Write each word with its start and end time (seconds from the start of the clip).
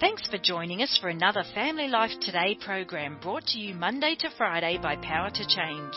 Thanks 0.00 0.28
for 0.28 0.38
joining 0.38 0.80
us 0.80 0.96
for 1.02 1.08
another 1.08 1.42
Family 1.56 1.88
Life 1.88 2.12
Today 2.20 2.56
program 2.64 3.18
brought 3.20 3.44
to 3.46 3.58
you 3.58 3.74
Monday 3.74 4.14
to 4.20 4.30
Friday 4.38 4.78
by 4.80 4.94
Power 4.94 5.28
to 5.28 5.44
Change. 5.48 5.92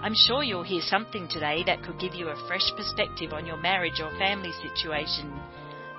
I'm 0.00 0.14
sure 0.14 0.42
you'll 0.42 0.62
hear 0.62 0.80
something 0.80 1.28
today 1.28 1.62
that 1.66 1.82
could 1.82 2.00
give 2.00 2.14
you 2.14 2.28
a 2.28 2.46
fresh 2.48 2.72
perspective 2.74 3.34
on 3.34 3.44
your 3.44 3.58
marriage 3.58 4.00
or 4.02 4.10
family 4.18 4.50
situation. 4.62 5.38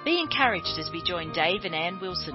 Be 0.04 0.20
encouraged 0.20 0.80
as 0.80 0.90
we 0.92 1.04
join 1.04 1.34
Dave 1.34 1.66
and 1.66 1.76
Ann 1.76 2.00
Wilson. 2.02 2.34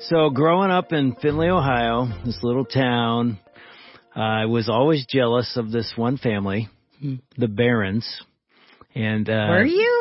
So, 0.00 0.30
growing 0.30 0.72
up 0.72 0.92
in 0.92 1.14
Findlay, 1.22 1.50
Ohio, 1.50 2.08
this 2.24 2.40
little 2.42 2.64
town, 2.64 3.38
I 4.12 4.46
was 4.46 4.68
always 4.68 5.06
jealous 5.06 5.56
of 5.56 5.70
this 5.70 5.92
one 5.94 6.16
family, 6.16 6.68
the 7.38 7.46
Barons. 7.46 8.22
And 8.94 9.28
uh, 9.28 9.46
Were 9.48 9.64
you? 9.64 9.91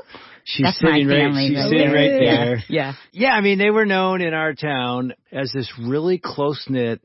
She's 0.43 0.65
That's 0.65 0.81
my 0.83 0.91
sitting 0.99 1.07
right. 1.07 1.47
She's 1.47 1.63
sitting 1.63 1.77
there. 1.77 1.93
right 1.93 2.21
Yeah. 2.23 2.45
there. 2.45 2.63
Yeah. 2.67 2.93
Yeah, 3.11 3.31
I 3.33 3.41
mean 3.41 3.57
they 3.57 3.69
were 3.69 3.85
known 3.85 4.21
in 4.21 4.33
our 4.33 4.53
town 4.53 5.13
as 5.31 5.51
this 5.53 5.71
really 5.79 6.17
close 6.17 6.65
knit 6.69 7.01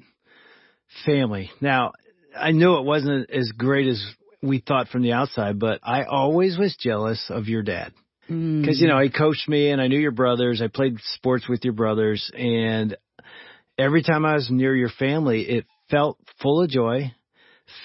family. 1.05 1.51
Now, 1.61 1.93
I 2.39 2.53
knew 2.53 2.77
it 2.77 2.85
wasn't 2.85 3.31
as 3.31 3.51
great 3.57 3.89
as 3.89 4.05
we 4.43 4.59
thought 4.67 4.89
from 4.89 5.03
the 5.03 5.13
outside, 5.13 5.59
but 5.59 5.81
I 5.83 6.05
always 6.05 6.59
was 6.59 6.77
jealous 6.79 7.27
of 7.31 7.47
your 7.49 7.63
dad. 7.63 7.93
Mm. 8.31 8.61
Because, 8.61 8.81
you 8.81 8.89
know, 8.89 9.01
he 9.01 9.11
coached 9.11 9.49
me 9.49 9.71
and 9.71 9.81
I 9.81 9.87
knew 9.89 9.99
your 9.99 10.11
brothers. 10.13 10.61
I 10.63 10.69
played 10.69 10.99
sports 11.15 11.49
with 11.49 11.65
your 11.65 11.73
brothers. 11.73 12.31
And 12.35 12.97
every 13.79 14.03
time 14.03 14.25
I 14.25 14.35
was 14.35 14.51
near 14.51 14.75
your 14.75 14.91
family, 14.91 15.43
it 15.43 15.65
felt 15.91 16.19
full 16.43 16.63
of 16.63 16.69
joy, 16.69 17.13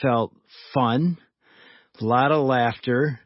felt 0.02 0.34
fun, 0.73 1.18
a 2.00 2.06
lot 2.06 2.31
of 2.31 2.45
laughter. 2.45 3.20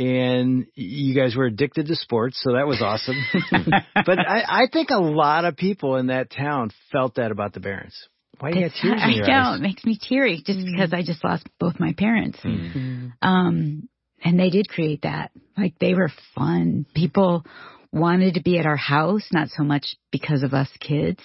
And 0.00 0.66
you 0.74 1.14
guys 1.14 1.36
were 1.36 1.44
addicted 1.44 1.86
to 1.88 1.94
sports, 1.94 2.40
so 2.42 2.54
that 2.54 2.66
was 2.66 2.80
awesome. 2.80 3.16
but 3.94 4.18
I, 4.18 4.62
I 4.62 4.66
think 4.72 4.88
a 4.90 4.98
lot 4.98 5.44
of 5.44 5.56
people 5.58 5.96
in 5.96 6.06
that 6.06 6.30
town 6.30 6.70
felt 6.90 7.16
that 7.16 7.30
about 7.30 7.52
the 7.52 7.60
Barons. 7.60 8.08
Why 8.38 8.50
do 8.52 8.56
you 8.58 8.62
have 8.64 8.70
It's- 8.72 8.80
tears 8.82 8.94
in 9.02 9.10
I 9.10 9.12
your 9.12 9.26
know 9.26 9.32
eyes? 9.50 9.58
it 9.58 9.62
makes 9.62 9.84
me 9.84 9.98
teary 10.00 10.42
just 10.44 10.60
because 10.64 10.94
I 10.94 11.02
just 11.02 11.22
lost 11.22 11.46
both 11.58 11.78
my 11.78 11.92
parents. 11.92 12.38
Mm. 12.42 13.12
Um, 13.20 13.88
and 14.24 14.40
they 14.40 14.48
did 14.48 14.68
create 14.70 15.02
that. 15.02 15.32
Like 15.58 15.74
they 15.78 15.92
were 15.92 16.10
fun. 16.34 16.86
People 16.94 17.44
wanted 17.92 18.34
to 18.34 18.42
be 18.42 18.58
at 18.58 18.64
our 18.64 18.76
house, 18.76 19.26
not 19.32 19.48
so 19.50 19.64
much 19.64 19.96
because 20.10 20.42
of 20.42 20.54
us 20.54 20.68
kids, 20.80 21.20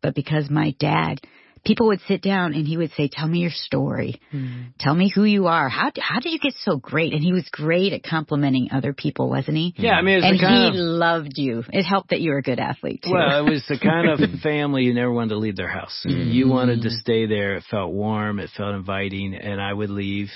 but 0.00 0.14
because 0.14 0.48
my 0.48 0.76
dad. 0.78 1.20
People 1.64 1.88
would 1.88 2.00
sit 2.08 2.22
down 2.22 2.54
and 2.54 2.66
he 2.66 2.76
would 2.76 2.92
say, 2.92 3.08
"Tell 3.08 3.28
me 3.28 3.38
your 3.38 3.50
story. 3.50 4.20
Hmm. 4.30 4.62
Tell 4.78 4.94
me 4.94 5.08
who 5.08 5.24
you 5.24 5.46
are. 5.46 5.68
How 5.68 5.92
how 6.00 6.20
did 6.20 6.32
you 6.32 6.38
get 6.38 6.54
so 6.64 6.76
great?" 6.76 7.12
And 7.12 7.22
he 7.22 7.32
was 7.32 7.48
great 7.50 7.92
at 7.92 8.02
complimenting 8.02 8.68
other 8.72 8.92
people, 8.92 9.28
wasn't 9.28 9.56
he? 9.56 9.74
Yeah, 9.76 9.92
I 9.92 10.02
mean, 10.02 10.22
and 10.24 10.36
he 10.36 10.68
of 10.68 10.74
loved 10.74 11.38
you. 11.38 11.64
It 11.72 11.84
helped 11.84 12.10
that 12.10 12.20
you 12.20 12.30
were 12.30 12.38
a 12.38 12.42
good 12.42 12.58
athlete 12.58 13.02
too. 13.04 13.12
Well, 13.12 13.46
it 13.46 13.48
was 13.48 13.64
the 13.68 13.78
kind 13.78 14.08
of 14.08 14.40
family 14.42 14.82
you 14.82 14.94
never 14.94 15.12
wanted 15.12 15.30
to 15.30 15.38
leave 15.38 15.56
their 15.56 15.68
house. 15.68 16.04
Mm-hmm. 16.06 16.30
You 16.30 16.48
wanted 16.48 16.82
to 16.82 16.90
stay 16.90 17.26
there. 17.26 17.56
It 17.56 17.64
felt 17.70 17.92
warm. 17.92 18.38
It 18.40 18.50
felt 18.56 18.74
inviting. 18.74 19.34
And 19.34 19.60
I 19.60 19.72
would 19.72 19.90
leave. 19.90 20.30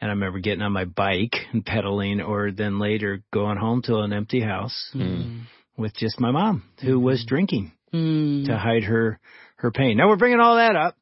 And 0.00 0.10
I 0.10 0.14
remember 0.14 0.38
getting 0.38 0.62
on 0.62 0.72
my 0.72 0.86
bike 0.86 1.36
and 1.52 1.64
pedaling 1.64 2.22
or 2.22 2.50
then 2.50 2.78
later 2.78 3.22
going 3.32 3.58
home 3.58 3.82
to 3.82 3.98
an 3.98 4.14
empty 4.14 4.40
house 4.40 4.90
mm-hmm. 4.94 5.40
with 5.76 5.94
just 5.94 6.18
my 6.18 6.30
mom 6.30 6.64
who 6.82 6.98
was 6.98 7.20
mm-hmm. 7.20 7.28
drinking 7.28 7.72
to 7.92 8.56
hide 8.56 8.84
her, 8.84 9.18
her 9.60 9.70
pain. 9.70 9.96
Now 9.96 10.08
we're 10.08 10.16
bringing 10.16 10.40
all 10.40 10.56
that 10.56 10.76
up 10.76 10.96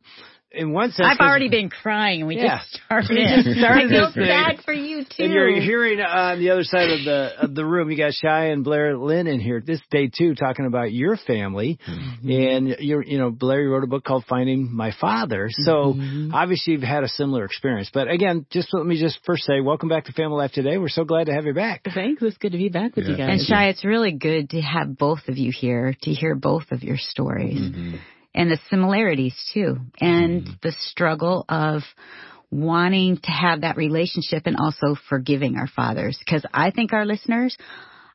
in 0.50 0.72
one 0.72 0.90
sense. 0.92 1.08
I've 1.10 1.26
already 1.26 1.48
been 1.48 1.68
crying, 1.68 2.26
we 2.26 2.36
Yeah. 2.36 2.58
just 2.58 2.80
started. 2.84 3.10
We 3.10 3.24
just 3.24 3.58
started 3.58 3.86
I 3.86 3.88
feel 3.88 4.06
this 4.06 4.28
bad 4.28 4.60
for 4.64 4.72
you 4.72 5.04
too. 5.04 5.24
And 5.24 5.32
you're 5.32 5.60
hearing 5.60 6.00
on 6.00 6.38
the 6.38 6.50
other 6.50 6.64
side 6.64 6.90
of 6.90 7.04
the 7.04 7.32
of 7.42 7.54
the 7.54 7.64
room, 7.66 7.90
you 7.90 7.96
got 7.96 8.14
Shai 8.14 8.46
and 8.46 8.64
Blair 8.64 8.96
Linne 8.96 9.26
in 9.26 9.40
here 9.40 9.60
this 9.64 9.80
day 9.90 10.08
too, 10.08 10.34
talking 10.34 10.66
about 10.66 10.90
your 10.92 11.16
family. 11.16 11.78
Mm-hmm. 11.86 12.30
And 12.30 12.76
you're, 12.80 13.04
you 13.04 13.18
know, 13.18 13.30
Blair 13.30 13.68
wrote 13.68 13.84
a 13.84 13.86
book 13.86 14.04
called 14.04 14.24
Finding 14.26 14.74
My 14.74 14.92
Father. 14.98 15.48
So 15.50 15.94
mm-hmm. 15.94 16.34
obviously 16.34 16.72
you've 16.72 16.82
had 16.82 17.04
a 17.04 17.08
similar 17.08 17.44
experience. 17.44 17.90
But 17.92 18.10
again, 18.10 18.46
just 18.50 18.72
let 18.72 18.86
me 18.86 18.98
just 18.98 19.18
first 19.26 19.44
say, 19.44 19.60
welcome 19.60 19.90
back 19.90 20.06
to 20.06 20.12
Family 20.12 20.38
Life 20.38 20.52
today. 20.52 20.78
We're 20.78 20.88
so 20.88 21.04
glad 21.04 21.26
to 21.26 21.34
have 21.34 21.44
you 21.44 21.54
back. 21.54 21.82
Thanks. 21.94 22.22
It's 22.22 22.38
good 22.38 22.52
to 22.52 22.58
be 22.58 22.70
back 22.70 22.96
with 22.96 23.06
you 23.06 23.16
guys. 23.16 23.28
and 23.28 23.38
guys. 23.40 23.46
Shai, 23.46 23.68
it's 23.68 23.84
really 23.84 24.12
good 24.12 24.50
to 24.50 24.60
have 24.62 24.96
both 24.96 25.28
of 25.28 25.36
you 25.36 25.52
here 25.54 25.94
to 26.02 26.10
hear 26.10 26.34
both 26.34 26.70
of 26.70 26.82
your 26.82 26.96
stories 26.96 27.60
mm-hmm. 27.60 27.96
And 28.38 28.50
the 28.50 28.58
similarities 28.70 29.34
too, 29.52 29.78
and 30.00 30.42
mm-hmm. 30.42 30.52
the 30.62 30.72
struggle 30.78 31.44
of 31.48 31.82
wanting 32.50 33.18
to 33.18 33.30
have 33.30 33.62
that 33.62 33.76
relationship 33.76 34.44
and 34.46 34.56
also 34.56 34.94
forgiving 35.08 35.56
our 35.56 35.66
fathers. 35.66 36.16
Because 36.24 36.46
I 36.54 36.70
think 36.70 36.94
our 36.94 37.04
listeners. 37.04 37.54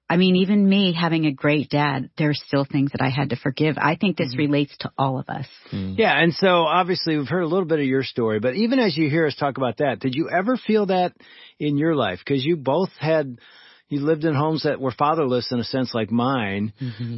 I 0.10 0.18
mean, 0.18 0.36
even 0.36 0.68
me 0.68 0.94
having 0.94 1.26
a 1.26 1.32
great 1.32 1.70
dad, 1.70 2.10
there's 2.18 2.42
still 2.46 2.66
things 2.66 2.92
that 2.92 3.02
I 3.02 3.10
had 3.10 3.30
to 3.30 3.36
forgive. 3.36 3.78
I 3.78 3.96
think 3.96 4.18
this 4.18 4.32
mm-hmm. 4.32 4.38
relates 4.38 4.78
to 4.80 4.92
all 4.98 5.18
of 5.18 5.28
us. 5.30 5.48
Mm-hmm. 5.72 5.96
Yeah, 5.98 6.22
and 6.22 6.34
so 6.34 6.64
obviously 6.64 7.18
we've 7.18 7.28
heard 7.28 7.44
a 7.44 7.48
little 7.48 7.66
bit 7.66 7.80
of 7.80 7.86
your 7.86 8.04
story, 8.04 8.40
but 8.40 8.56
even 8.56 8.80
as 8.80 8.96
you 8.98 9.10
hear 9.10 9.26
us 9.26 9.36
talk 9.36 9.58
about 9.58 9.78
that, 9.78 10.00
did 10.00 10.14
you 10.14 10.30
ever 10.30 10.58
feel 10.58 10.88
that 10.88 11.14
in 11.58 11.78
your 11.78 11.96
life? 11.96 12.20
Because 12.20 12.46
you 12.46 12.58
both 12.58 12.92
had, 13.00 13.40
you 13.90 14.00
lived 14.00 14.24
in 14.24 14.34
homes 14.34 14.64
that 14.64 14.80
were 14.80 14.92
fatherless 14.92 15.52
in 15.52 15.60
a 15.60 15.64
sense 15.64 15.94
like 15.94 16.12
mine. 16.12 16.74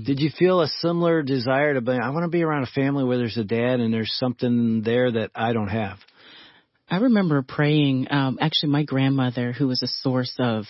Did 0.06 0.20
you 0.20 0.30
feel 0.38 0.62
a 0.62 0.68
similar 0.68 1.22
desire 1.24 1.74
to 1.74 1.82
be, 1.82 1.92
I 1.92 2.10
want 2.10 2.24
to 2.24 2.30
be 2.30 2.44
around 2.44 2.64
a 2.64 2.68
family 2.68 3.04
where 3.04 3.18
there's 3.18 3.38
a 3.38 3.44
dad 3.44 3.80
and 3.80 3.94
there's 3.94 4.14
something 4.18 4.82
there 4.84 5.12
that 5.12 5.32
I 5.36 5.54
don't 5.54 5.70
have? 5.70 5.98
I 6.88 6.98
remember 6.98 7.42
praying, 7.42 8.08
um, 8.12 8.38
actually 8.40 8.70
my 8.70 8.84
grandmother, 8.84 9.52
who 9.52 9.68
was 9.68 9.82
a 9.82 9.88
source 9.88 10.36
of 10.38 10.66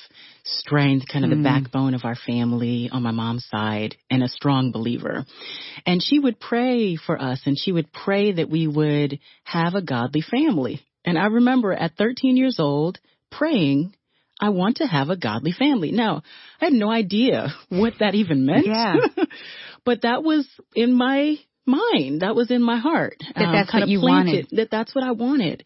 strength, 0.46 1.08
kind 1.12 1.26
of 1.26 1.32
the 1.32 1.44
backbone 1.44 1.94
of 1.94 2.06
our 2.06 2.16
family 2.16 2.90
on 2.90 3.04
my 3.04 3.12
mom's 3.12 3.46
side 3.52 3.96
and 4.10 4.24
a 4.24 4.30
strong 4.30 4.72
believer. 4.72 5.26
And 5.86 6.02
she 6.02 6.20
would 6.20 6.40
pray 6.40 6.96
for 6.96 7.22
us 7.22 7.42
and 7.46 7.58
she 7.60 7.74
would 7.74 7.92
pray 7.92 8.32
that 8.32 8.50
we 8.50 8.66
would 8.66 9.20
have 9.44 9.76
a 9.76 9.82
godly 9.82 10.22
family. 10.22 10.82
And 11.04 11.18
I 11.18 11.26
remember 11.26 11.74
at 11.74 11.98
13 11.98 12.38
years 12.38 12.60
old 12.60 12.98
praying, 13.30 13.94
I 14.40 14.50
want 14.50 14.78
to 14.78 14.88
have 14.88 15.10
a 15.10 15.18
godly 15.18 15.52
family. 15.52 15.92
Now, 15.92 16.24
I 16.60 16.66
had 16.66 16.74
no 16.74 16.90
idea 16.92 17.54
what 17.70 17.94
that 18.00 18.16
even 18.16 18.46
meant. 18.46 18.68
Yeah. 18.68 18.96
but 19.86 20.02
that 20.02 20.24
was 20.24 20.48
in 20.76 20.94
my 20.94 21.38
mind. 21.66 22.22
That 22.22 22.36
was 22.36 22.52
in 22.52 22.62
my 22.62 22.78
heart. 22.78 23.18
That 23.36 23.46
um, 23.46 23.52
that's 23.54 23.72
kind 23.72 23.84
what 23.84 23.90
you 23.90 24.00
planted, 24.00 24.32
wanted. 24.32 24.48
That 24.52 24.72
that's 24.72 24.96
what 24.96 25.04
I 25.04 25.12
wanted. 25.12 25.64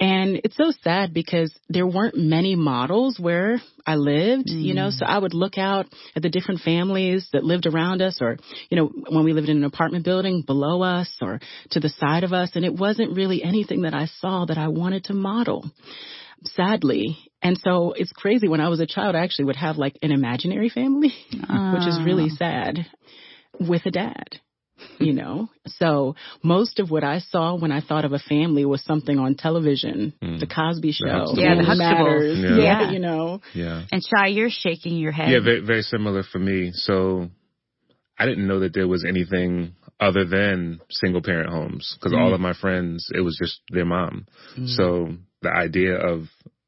And 0.00 0.40
it's 0.44 0.56
so 0.56 0.72
sad 0.82 1.12
because 1.12 1.52
there 1.68 1.86
weren't 1.86 2.16
many 2.16 2.56
models 2.56 3.18
where 3.18 3.60
I 3.86 3.96
lived, 3.96 4.48
you 4.48 4.74
know, 4.74 4.88
mm. 4.88 4.92
so 4.92 5.04
I 5.04 5.18
would 5.18 5.34
look 5.34 5.58
out 5.58 5.86
at 6.14 6.22
the 6.22 6.28
different 6.28 6.60
families 6.60 7.28
that 7.32 7.44
lived 7.44 7.66
around 7.66 8.00
us 8.02 8.18
or, 8.20 8.38
you 8.70 8.76
know, 8.76 8.92
when 9.08 9.24
we 9.24 9.32
lived 9.32 9.48
in 9.48 9.56
an 9.56 9.64
apartment 9.64 10.04
building 10.04 10.42
below 10.42 10.82
us 10.82 11.12
or 11.20 11.40
to 11.70 11.80
the 11.80 11.88
side 11.88 12.24
of 12.24 12.32
us. 12.32 12.50
And 12.54 12.64
it 12.64 12.74
wasn't 12.74 13.16
really 13.16 13.42
anything 13.42 13.82
that 13.82 13.94
I 13.94 14.06
saw 14.20 14.44
that 14.44 14.58
I 14.58 14.68
wanted 14.68 15.04
to 15.04 15.14
model 15.14 15.70
sadly. 16.44 17.18
And 17.42 17.58
so 17.58 17.92
it's 17.92 18.12
crazy. 18.12 18.48
When 18.48 18.60
I 18.60 18.68
was 18.68 18.80
a 18.80 18.86
child, 18.86 19.16
I 19.16 19.24
actually 19.24 19.46
would 19.46 19.56
have 19.56 19.76
like 19.76 19.98
an 20.02 20.12
imaginary 20.12 20.68
family, 20.68 21.12
which 21.30 21.86
is 21.86 22.00
really 22.04 22.28
ah. 22.32 22.36
sad 22.36 22.86
with 23.58 23.82
a 23.86 23.90
dad. 23.90 24.40
You 25.04 25.12
know, 25.12 25.48
so 25.66 26.14
most 26.42 26.78
of 26.78 26.90
what 26.90 27.04
I 27.04 27.18
saw 27.18 27.56
when 27.56 27.72
I 27.72 27.80
thought 27.80 28.04
of 28.04 28.12
a 28.12 28.18
family 28.18 28.64
was 28.64 28.82
something 28.84 29.18
on 29.18 29.34
television, 29.34 30.12
hmm. 30.20 30.38
The 30.38 30.46
Cosby 30.46 30.92
Show, 30.92 31.06
Huxtables. 31.06 31.36
Yeah, 31.36 31.54
the 31.54 31.62
Family 31.62 31.78
Matters. 31.78 32.38
Huxtables. 32.38 32.58
Yeah. 32.58 32.82
yeah, 32.82 32.90
you 32.90 32.98
know, 32.98 33.40
Yeah. 33.54 33.84
And 33.90 34.02
Shai, 34.02 34.28
you're 34.28 34.50
shaking 34.50 34.96
your 34.96 35.12
head. 35.12 35.30
Yeah, 35.30 35.40
very, 35.40 35.60
very 35.60 35.82
similar 35.82 36.22
for 36.22 36.38
me. 36.38 36.72
So 36.72 37.28
I 38.18 38.26
didn't 38.26 38.46
know 38.46 38.60
that 38.60 38.74
there 38.74 38.88
was 38.88 39.04
anything 39.08 39.74
other 40.00 40.24
than 40.24 40.80
single 40.90 41.22
parent 41.22 41.50
homes 41.50 41.96
because 41.98 42.12
all 42.12 42.28
hmm. 42.28 42.34
of 42.34 42.40
my 42.40 42.54
friends, 42.54 43.10
it 43.14 43.20
was 43.20 43.38
just 43.40 43.60
their 43.70 43.84
mom. 43.84 44.26
Hmm. 44.54 44.66
So 44.66 45.08
the 45.42 45.50
idea 45.50 45.96
of 45.96 46.24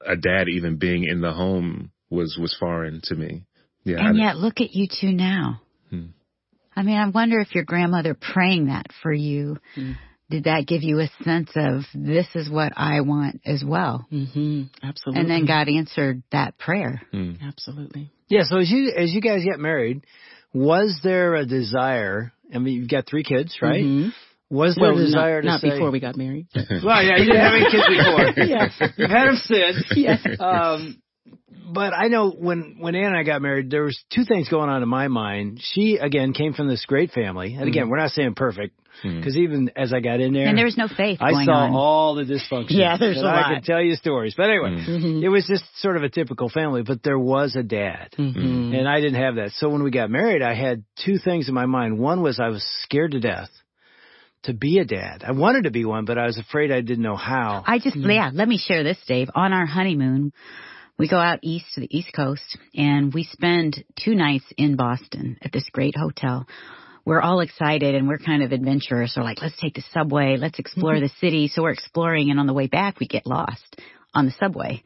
a 0.06 0.16
dad 0.16 0.48
even 0.48 0.76
being 0.76 1.04
in 1.04 1.20
the 1.20 1.32
home 1.32 1.90
was, 2.10 2.38
was 2.40 2.56
foreign 2.58 3.00
to 3.04 3.14
me. 3.14 3.44
Yeah. 3.84 3.98
And 3.98 4.20
I- 4.20 4.26
yet, 4.26 4.36
look 4.36 4.60
at 4.60 4.72
you 4.74 4.88
two 4.88 5.12
now. 5.12 5.60
I 6.76 6.82
mean, 6.82 6.96
I 6.96 7.08
wonder 7.08 7.38
if 7.40 7.54
your 7.54 7.64
grandmother 7.64 8.14
praying 8.14 8.66
that 8.66 8.86
for 9.02 9.12
you, 9.12 9.58
did 10.30 10.44
that 10.44 10.66
give 10.66 10.82
you 10.82 11.00
a 11.00 11.10
sense 11.22 11.50
of 11.54 11.82
this 11.94 12.26
is 12.34 12.50
what 12.50 12.72
I 12.76 13.02
want 13.02 13.40
as 13.44 13.62
well? 13.64 14.06
hmm 14.10 14.64
absolutely. 14.82 15.20
And 15.20 15.30
then 15.30 15.46
God 15.46 15.68
answered 15.68 16.22
that 16.32 16.58
prayer. 16.58 17.02
Hmm. 17.10 17.34
absolutely. 17.42 18.10
Yeah, 18.28 18.42
so 18.44 18.58
as 18.58 18.70
you, 18.70 18.92
as 18.96 19.12
you 19.12 19.20
guys 19.20 19.44
get 19.44 19.60
married, 19.60 20.04
was 20.52 20.98
there 21.02 21.34
a 21.34 21.44
desire? 21.44 22.32
I 22.54 22.58
mean, 22.58 22.74
you've 22.80 22.90
got 22.90 23.06
three 23.06 23.24
kids, 23.24 23.58
right? 23.60 23.84
Mhm. 23.84 24.12
Was 24.50 24.76
there 24.76 24.92
Well, 24.92 24.98
a 24.98 25.04
desire 25.04 25.42
not, 25.42 25.42
to 25.42 25.46
not 25.46 25.60
say, 25.60 25.70
before 25.70 25.90
we 25.90 26.00
got 26.00 26.16
married. 26.16 26.46
Well, 26.54 27.02
yeah, 27.02 27.16
you 27.16 27.24
didn't 27.24 27.40
have 27.40 27.54
any 27.54 27.70
kids 27.70 27.86
before. 27.88 28.44
yeah. 28.46 28.90
You've 28.96 29.10
had 29.10 29.26
them 29.28 29.36
since. 29.36 29.84
Yes. 29.96 30.26
Um, 30.38 31.02
but 31.72 31.92
I 31.92 32.08
know 32.08 32.30
when 32.30 32.76
when 32.78 32.94
Ann 32.94 33.06
and 33.06 33.16
I 33.16 33.22
got 33.22 33.40
married, 33.40 33.70
there 33.70 33.82
was 33.82 33.98
two 34.14 34.24
things 34.24 34.48
going 34.48 34.68
on 34.68 34.82
in 34.82 34.88
my 34.88 35.08
mind. 35.08 35.60
She 35.62 35.96
again 35.96 36.32
came 36.32 36.52
from 36.52 36.68
this 36.68 36.84
great 36.84 37.10
family, 37.10 37.54
and 37.54 37.68
again, 37.68 37.84
mm-hmm. 37.84 37.90
we're 37.90 37.98
not 37.98 38.10
saying 38.10 38.34
perfect, 38.34 38.78
because 39.02 39.34
mm-hmm. 39.34 39.42
even 39.42 39.70
as 39.74 39.92
I 39.92 40.00
got 40.00 40.20
in 40.20 40.34
there, 40.34 40.46
and 40.46 40.58
there 40.58 40.66
was 40.66 40.76
no 40.76 40.88
faith. 40.88 41.18
I 41.20 41.44
saw 41.44 41.52
on. 41.52 41.74
all 41.74 42.14
the 42.14 42.24
dysfunction. 42.24 42.70
Yeah, 42.70 42.96
there's 42.98 43.16
a 43.16 43.22
lot. 43.22 43.46
I 43.46 43.54
could 43.54 43.64
tell 43.64 43.82
you 43.82 43.94
stories, 43.94 44.34
but 44.36 44.50
anyway, 44.50 44.70
mm-hmm. 44.70 45.24
it 45.24 45.28
was 45.28 45.46
just 45.46 45.64
sort 45.80 45.96
of 45.96 46.02
a 46.02 46.10
typical 46.10 46.48
family. 46.48 46.82
But 46.82 47.02
there 47.02 47.18
was 47.18 47.56
a 47.56 47.62
dad, 47.62 48.10
mm-hmm. 48.18 48.74
and 48.74 48.88
I 48.88 49.00
didn't 49.00 49.20
have 49.20 49.36
that. 49.36 49.52
So 49.52 49.70
when 49.70 49.82
we 49.82 49.90
got 49.90 50.10
married, 50.10 50.42
I 50.42 50.54
had 50.54 50.84
two 51.04 51.18
things 51.18 51.48
in 51.48 51.54
my 51.54 51.66
mind. 51.66 51.98
One 51.98 52.22
was 52.22 52.38
I 52.38 52.48
was 52.48 52.64
scared 52.82 53.12
to 53.12 53.20
death 53.20 53.50
to 54.44 54.52
be 54.52 54.78
a 54.78 54.84
dad. 54.84 55.24
I 55.26 55.32
wanted 55.32 55.64
to 55.64 55.70
be 55.70 55.84
one, 55.84 56.04
but 56.04 56.18
I 56.18 56.26
was 56.26 56.38
afraid 56.38 56.70
I 56.70 56.82
didn't 56.82 57.02
know 57.02 57.16
how. 57.16 57.64
I 57.66 57.78
just, 57.78 57.96
mm-hmm. 57.96 58.10
yeah, 58.10 58.30
let 58.32 58.46
me 58.46 58.58
share 58.58 58.84
this, 58.84 58.98
Dave. 59.08 59.30
On 59.34 59.54
our 59.54 59.64
honeymoon, 59.64 60.32
we 60.98 61.08
go 61.08 61.18
out 61.18 61.40
east 61.42 61.66
to 61.74 61.80
the 61.80 61.96
East 61.96 62.10
Coast 62.14 62.58
and 62.74 63.12
we 63.12 63.24
spend 63.24 63.84
two 64.04 64.14
nights 64.14 64.44
in 64.56 64.76
Boston 64.76 65.38
at 65.42 65.52
this 65.52 65.68
great 65.72 65.96
hotel. 65.96 66.46
We're 67.04 67.20
all 67.20 67.40
excited 67.40 67.94
and 67.94 68.08
we're 68.08 68.18
kind 68.18 68.42
of 68.42 68.52
adventurous. 68.52 69.14
We're 69.16 69.24
like, 69.24 69.42
let's 69.42 69.60
take 69.60 69.74
the 69.74 69.84
subway, 69.92 70.36
let's 70.38 70.58
explore 70.58 70.98
the 71.00 71.10
city. 71.20 71.48
So 71.48 71.62
we're 71.62 71.70
exploring 71.70 72.30
and 72.30 72.40
on 72.40 72.46
the 72.46 72.54
way 72.54 72.66
back 72.66 73.00
we 73.00 73.06
get 73.06 73.26
lost 73.26 73.80
on 74.14 74.24
the 74.26 74.32
subway. 74.38 74.82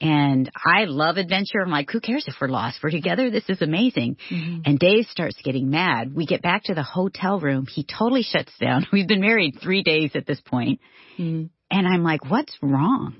And 0.00 0.48
I 0.64 0.84
love 0.84 1.16
adventure. 1.16 1.58
I'm 1.60 1.72
like, 1.72 1.90
who 1.90 2.00
cares 2.00 2.24
if 2.28 2.34
we're 2.40 2.48
lost? 2.48 2.78
We're 2.82 2.90
together. 2.90 3.30
This 3.30 3.48
is 3.48 3.60
amazing. 3.62 4.16
Mm-hmm. 4.30 4.60
And 4.64 4.78
Dave 4.78 5.06
starts 5.06 5.36
getting 5.42 5.70
mad. 5.70 6.14
We 6.14 6.24
get 6.24 6.40
back 6.40 6.64
to 6.64 6.74
the 6.74 6.84
hotel 6.84 7.40
room. 7.40 7.66
He 7.68 7.84
totally 7.84 8.22
shuts 8.22 8.52
down. 8.60 8.86
We've 8.92 9.08
been 9.08 9.20
married 9.20 9.58
three 9.60 9.82
days 9.82 10.12
at 10.14 10.24
this 10.24 10.40
point. 10.40 10.80
Mm-hmm. 11.18 11.46
And 11.70 11.86
I'm 11.86 12.04
like, 12.04 12.30
what's 12.30 12.56
wrong? 12.62 13.16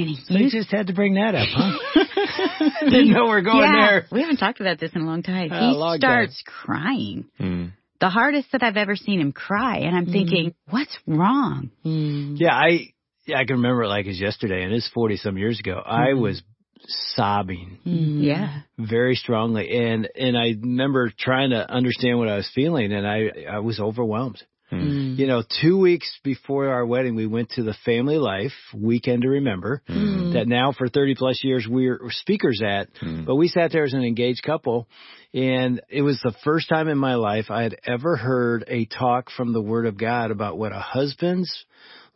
And 0.00 0.08
he 0.08 0.16
so 0.16 0.34
you 0.34 0.50
just 0.50 0.70
had 0.70 0.88
to 0.88 0.92
bring 0.92 1.14
that 1.14 1.34
up, 1.34 1.48
huh? 1.50 2.70
Didn't 2.84 3.10
know 3.12 3.24
we 3.24 3.30
are 3.30 3.42
going 3.42 3.58
yeah, 3.58 3.86
there. 3.88 4.06
We 4.12 4.20
haven't 4.20 4.36
talked 4.36 4.60
about 4.60 4.78
this 4.78 4.92
in 4.94 5.02
a 5.02 5.06
long 5.06 5.22
time. 5.22 5.50
Uh, 5.50 5.60
he 5.60 5.76
long 5.76 5.98
starts 5.98 6.42
time. 6.44 6.54
crying. 6.64 7.24
Mm. 7.40 7.72
The 8.00 8.08
hardest 8.08 8.52
that 8.52 8.62
I've 8.62 8.76
ever 8.76 8.94
seen 8.94 9.20
him 9.20 9.32
cry. 9.32 9.78
And 9.78 9.96
I'm 9.96 10.06
mm. 10.06 10.12
thinking, 10.12 10.54
what's 10.70 10.96
wrong? 11.06 11.70
Mm. 11.84 12.36
Yeah, 12.38 12.54
I 12.54 12.92
yeah, 13.26 13.38
I 13.38 13.44
can 13.44 13.56
remember 13.56 13.84
it 13.84 13.88
like 13.88 14.06
it's 14.06 14.20
yesterday, 14.20 14.62
and 14.62 14.72
it's 14.72 14.88
40 14.88 15.16
some 15.16 15.36
years 15.36 15.58
ago. 15.58 15.82
I 15.84 16.08
mm-hmm. 16.08 16.22
was 16.22 16.42
sobbing. 16.86 17.78
Mm-hmm. 17.86 18.22
Yeah. 18.22 18.60
Very 18.78 19.14
strongly. 19.14 19.70
And, 19.70 20.08
and 20.14 20.36
I 20.36 20.54
remember 20.60 21.12
trying 21.16 21.50
to 21.50 21.70
understand 21.70 22.18
what 22.18 22.28
I 22.28 22.36
was 22.36 22.50
feeling 22.54 22.92
and 22.92 23.06
I, 23.06 23.30
I 23.50 23.58
was 23.58 23.80
overwhelmed. 23.80 24.42
Mm. 24.70 25.18
You 25.18 25.26
know, 25.26 25.42
two 25.62 25.78
weeks 25.78 26.18
before 26.22 26.68
our 26.68 26.84
wedding, 26.84 27.14
we 27.14 27.26
went 27.26 27.50
to 27.52 27.62
the 27.62 27.74
Family 27.84 28.18
Life 28.18 28.52
Weekend 28.74 29.22
to 29.22 29.28
Remember 29.28 29.82
mm. 29.88 30.34
that 30.34 30.46
now 30.46 30.72
for 30.72 30.88
30 30.88 31.14
plus 31.14 31.42
years 31.42 31.66
we're 31.68 31.98
speakers 32.10 32.60
at. 32.64 32.88
Mm. 33.02 33.24
But 33.24 33.36
we 33.36 33.48
sat 33.48 33.72
there 33.72 33.84
as 33.84 33.94
an 33.94 34.02
engaged 34.02 34.42
couple 34.42 34.88
and 35.34 35.82
it 35.90 36.02
was 36.02 36.20
the 36.22 36.34
first 36.44 36.68
time 36.68 36.88
in 36.88 36.96
my 36.96 37.16
life 37.16 37.50
I 37.50 37.62
had 37.62 37.76
ever 37.84 38.16
heard 38.16 38.64
a 38.66 38.86
talk 38.86 39.30
from 39.30 39.52
the 39.52 39.60
Word 39.60 39.86
of 39.86 39.98
God 39.98 40.30
about 40.30 40.56
what 40.56 40.72
a 40.72 40.78
husband's 40.78 41.66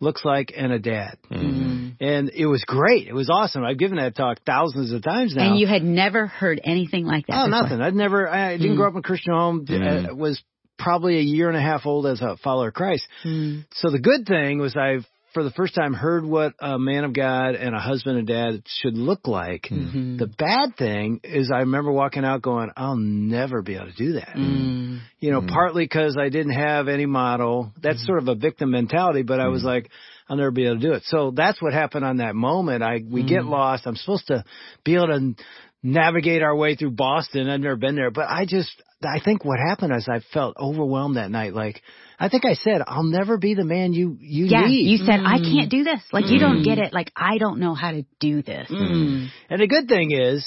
looks 0.00 0.24
like 0.24 0.52
and 0.56 0.72
a 0.72 0.78
dad. 0.78 1.18
Mm-hmm. 1.30 1.90
And 2.00 2.30
it 2.30 2.46
was 2.46 2.64
great. 2.66 3.06
It 3.06 3.14
was 3.14 3.30
awesome. 3.30 3.64
I've 3.64 3.78
given 3.78 3.98
that 3.98 4.16
talk 4.16 4.38
thousands 4.44 4.92
of 4.92 5.02
times 5.02 5.34
now. 5.36 5.50
And 5.50 5.58
you 5.58 5.66
had 5.66 5.84
never 5.84 6.26
heard 6.26 6.60
anything 6.64 7.04
like 7.04 7.26
that? 7.26 7.34
Oh, 7.34 7.46
before. 7.46 7.62
nothing. 7.62 7.80
I'd 7.80 7.94
never, 7.94 8.28
I 8.28 8.56
didn't 8.56 8.74
mm 8.74 8.76
grow 8.76 8.88
up 8.88 8.94
in 8.94 9.00
a 9.00 9.02
Christian 9.02 9.34
home. 9.34 9.66
mm 9.66 10.10
Uh, 10.10 10.14
was 10.14 10.42
probably 10.82 11.18
a 11.18 11.22
year 11.22 11.48
and 11.48 11.56
a 11.56 11.62
half 11.62 11.86
old 11.86 12.06
as 12.06 12.20
a 12.20 12.36
follower 12.38 12.68
of 12.68 12.74
Christ. 12.74 13.06
Mm. 13.24 13.64
So 13.74 13.90
the 13.90 13.98
good 13.98 14.26
thing 14.26 14.58
was 14.58 14.74
I, 14.76 14.98
for 15.32 15.44
the 15.44 15.50
first 15.50 15.74
time, 15.74 15.94
heard 15.94 16.24
what 16.26 16.52
a 16.58 16.78
man 16.78 17.04
of 17.04 17.14
God 17.14 17.54
and 17.54 17.74
a 17.74 17.78
husband 17.78 18.18
and 18.18 18.26
dad 18.26 18.62
should 18.66 18.98
look 18.98 19.26
like. 19.26 19.68
Mm-hmm. 19.70 20.18
The 20.18 20.26
bad 20.26 20.76
thing 20.76 21.20
is 21.24 21.50
I 21.50 21.60
remember 21.60 21.90
walking 21.90 22.24
out 22.24 22.42
going, 22.42 22.70
I'll 22.76 22.96
never 22.96 23.62
be 23.62 23.76
able 23.76 23.86
to 23.86 23.96
do 23.96 24.12
that. 24.14 24.34
Mm. 24.36 25.00
You 25.20 25.30
know, 25.30 25.40
mm. 25.40 25.48
partly 25.48 25.84
because 25.84 26.18
I 26.20 26.28
didn't 26.28 26.52
have 26.52 26.88
any 26.88 27.06
model. 27.06 27.72
That's 27.80 27.98
mm-hmm. 27.98 28.06
sort 28.06 28.18
of 28.18 28.28
a 28.28 28.34
victim 28.34 28.72
mentality, 28.72 29.22
but 29.22 29.40
I 29.40 29.48
was 29.48 29.62
mm. 29.62 29.66
like, 29.66 29.90
I'll 30.28 30.36
never 30.36 30.50
be 30.50 30.66
able 30.66 30.80
to 30.80 30.86
do 30.86 30.92
it. 30.92 31.02
So 31.06 31.30
that's 31.34 31.62
what 31.62 31.72
happened 31.72 32.04
on 32.04 32.18
that 32.18 32.34
moment. 32.34 32.82
I, 32.82 33.00
we 33.08 33.22
get 33.22 33.44
lost. 33.44 33.86
I'm 33.86 33.96
supposed 33.96 34.26
to 34.26 34.44
be 34.84 34.96
able 34.96 35.08
to 35.08 35.34
navigate 35.82 36.42
our 36.42 36.54
way 36.54 36.76
through 36.76 36.92
Boston. 36.92 37.48
I've 37.48 37.60
never 37.60 37.76
been 37.76 37.96
there, 37.96 38.10
but 38.10 38.26
I 38.28 38.44
just, 38.46 38.70
I 39.04 39.20
think 39.24 39.44
what 39.44 39.58
happened 39.58 39.94
is 39.94 40.08
I 40.08 40.20
felt 40.32 40.56
overwhelmed 40.56 41.16
that 41.16 41.30
night. 41.30 41.54
Like, 41.54 41.82
I 42.18 42.28
think 42.28 42.44
I 42.44 42.54
said, 42.54 42.82
I'll 42.86 43.02
never 43.02 43.38
be 43.38 43.54
the 43.54 43.64
man 43.64 43.92
you, 43.92 44.16
you 44.20 44.46
yeah, 44.46 44.66
need. 44.66 44.90
you 44.90 44.98
said, 44.98 45.20
mm. 45.20 45.26
I 45.26 45.38
can't 45.38 45.70
do 45.70 45.84
this. 45.84 46.00
Like, 46.12 46.26
mm. 46.26 46.32
you 46.32 46.38
don't 46.38 46.62
get 46.62 46.78
it. 46.78 46.92
Like, 46.92 47.10
I 47.16 47.38
don't 47.38 47.58
know 47.60 47.74
how 47.74 47.92
to 47.92 48.04
do 48.20 48.42
this. 48.42 48.68
Mm. 48.70 49.28
And 49.50 49.60
the 49.60 49.66
good 49.66 49.88
thing 49.88 50.12
is, 50.12 50.46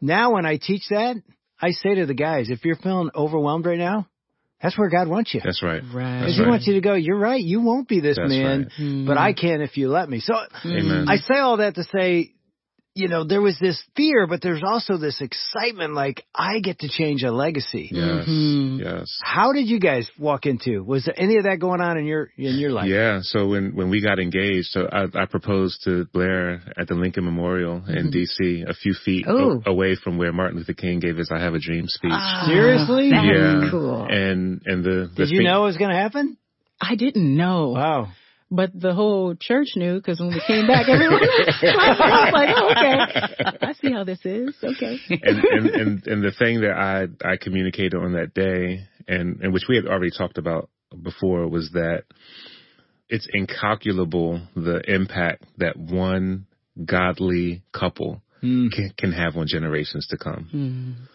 now 0.00 0.34
when 0.34 0.46
I 0.46 0.56
teach 0.56 0.84
that, 0.90 1.16
I 1.60 1.70
say 1.70 1.96
to 1.96 2.06
the 2.06 2.14
guys, 2.14 2.48
if 2.50 2.64
you're 2.64 2.76
feeling 2.76 3.10
overwhelmed 3.14 3.66
right 3.66 3.78
now, 3.78 4.08
that's 4.62 4.78
where 4.78 4.90
God 4.90 5.08
wants 5.08 5.32
you. 5.32 5.40
That's 5.42 5.62
right. 5.62 5.82
Right. 5.92 6.20
Because 6.20 6.36
He 6.36 6.42
wants 6.42 6.66
you 6.66 6.74
to 6.74 6.80
go, 6.80 6.94
you're 6.94 7.18
right, 7.18 7.40
you 7.40 7.62
won't 7.62 7.88
be 7.88 8.00
this 8.00 8.16
That's 8.16 8.30
man, 8.30 8.70
right. 8.78 9.06
but 9.06 9.16
I 9.16 9.32
can 9.32 9.62
if 9.62 9.76
you 9.76 9.88
let 9.88 10.08
me. 10.08 10.20
So 10.20 10.34
Amen. 10.64 11.06
I 11.08 11.16
say 11.16 11.38
all 11.38 11.58
that 11.58 11.76
to 11.76 11.84
say 11.84 12.32
you 12.94 13.06
know, 13.08 13.24
there 13.24 13.40
was 13.40 13.56
this 13.60 13.80
fear, 13.96 14.26
but 14.26 14.42
there's 14.42 14.62
also 14.66 14.96
this 14.98 15.20
excitement 15.20 15.94
like, 15.94 16.24
I 16.34 16.58
get 16.58 16.80
to 16.80 16.88
change 16.88 17.22
a 17.22 17.30
legacy. 17.30 17.88
Yes. 17.92 18.26
Mm-hmm. 18.28 18.80
Yes. 18.82 19.18
How 19.22 19.52
did 19.52 19.68
you 19.68 19.78
guys 19.78 20.10
walk 20.18 20.44
into? 20.44 20.82
Was 20.82 21.04
there 21.04 21.14
any 21.16 21.36
of 21.36 21.44
that 21.44 21.60
going 21.60 21.80
on 21.80 21.98
in 21.98 22.04
your, 22.04 22.30
in 22.36 22.56
your 22.56 22.70
life? 22.70 22.88
Yeah. 22.88 23.20
So 23.22 23.46
when, 23.46 23.76
when 23.76 23.90
we 23.90 24.02
got 24.02 24.18
engaged, 24.18 24.68
so 24.70 24.88
I, 24.90 25.04
I 25.14 25.26
proposed 25.26 25.82
to 25.84 26.06
Blair 26.12 26.62
at 26.76 26.88
the 26.88 26.94
Lincoln 26.94 27.24
Memorial 27.24 27.80
mm-hmm. 27.80 27.90
in 27.96 28.10
DC, 28.10 28.68
a 28.68 28.74
few 28.74 28.94
feet 29.04 29.24
o- 29.28 29.62
away 29.66 29.94
from 29.94 30.18
where 30.18 30.32
Martin 30.32 30.58
Luther 30.58 30.74
King 30.74 30.98
gave 30.98 31.16
his 31.16 31.30
I 31.32 31.38
Have 31.38 31.54
a 31.54 31.60
Dream 31.60 31.84
speech. 31.86 32.10
Oh, 32.12 32.46
Seriously? 32.48 33.10
yeah. 33.10 33.68
cool. 33.70 34.06
And, 34.10 34.62
and 34.64 34.82
the, 34.84 35.08
the 35.14 35.26
Did 35.26 35.30
you 35.30 35.38
thing- 35.38 35.46
know 35.46 35.62
it 35.62 35.66
was 35.66 35.76
going 35.76 35.90
to 35.92 35.96
happen? 35.96 36.36
I 36.80 36.96
didn't 36.96 37.36
know. 37.36 37.68
Wow. 37.70 38.08
But 38.52 38.70
the 38.74 38.94
whole 38.94 39.36
church 39.36 39.68
knew 39.76 39.96
because 39.96 40.18
when 40.18 40.30
we 40.30 40.42
came 40.44 40.66
back, 40.66 40.88
everyone 40.88 41.20
was 41.20 42.32
like, 42.32 42.56
oh, 42.56 42.70
okay, 42.72 43.56
I 43.62 43.72
see 43.74 43.92
how 43.92 44.02
this 44.02 44.18
is. 44.24 44.56
Okay. 44.62 44.98
and, 45.08 45.44
and, 45.44 45.66
and, 45.66 46.06
and 46.06 46.24
the 46.24 46.32
thing 46.36 46.62
that 46.62 46.72
I, 46.72 47.06
I 47.24 47.36
communicated 47.36 47.94
on 47.94 48.14
that 48.14 48.34
day 48.34 48.86
and, 49.06 49.40
and 49.40 49.52
which 49.52 49.64
we 49.68 49.76
had 49.76 49.86
already 49.86 50.10
talked 50.10 50.36
about 50.36 50.68
before 51.00 51.46
was 51.46 51.70
that 51.74 52.04
it's 53.08 53.28
incalculable 53.32 54.40
the 54.56 54.82
impact 54.92 55.44
that 55.58 55.76
one 55.76 56.46
godly 56.84 57.62
couple 57.72 58.20
mm. 58.42 58.72
can, 58.72 58.90
can 58.98 59.12
have 59.12 59.36
on 59.36 59.46
generations 59.46 60.08
to 60.08 60.16
come. 60.16 60.48
Mm 60.52 61.08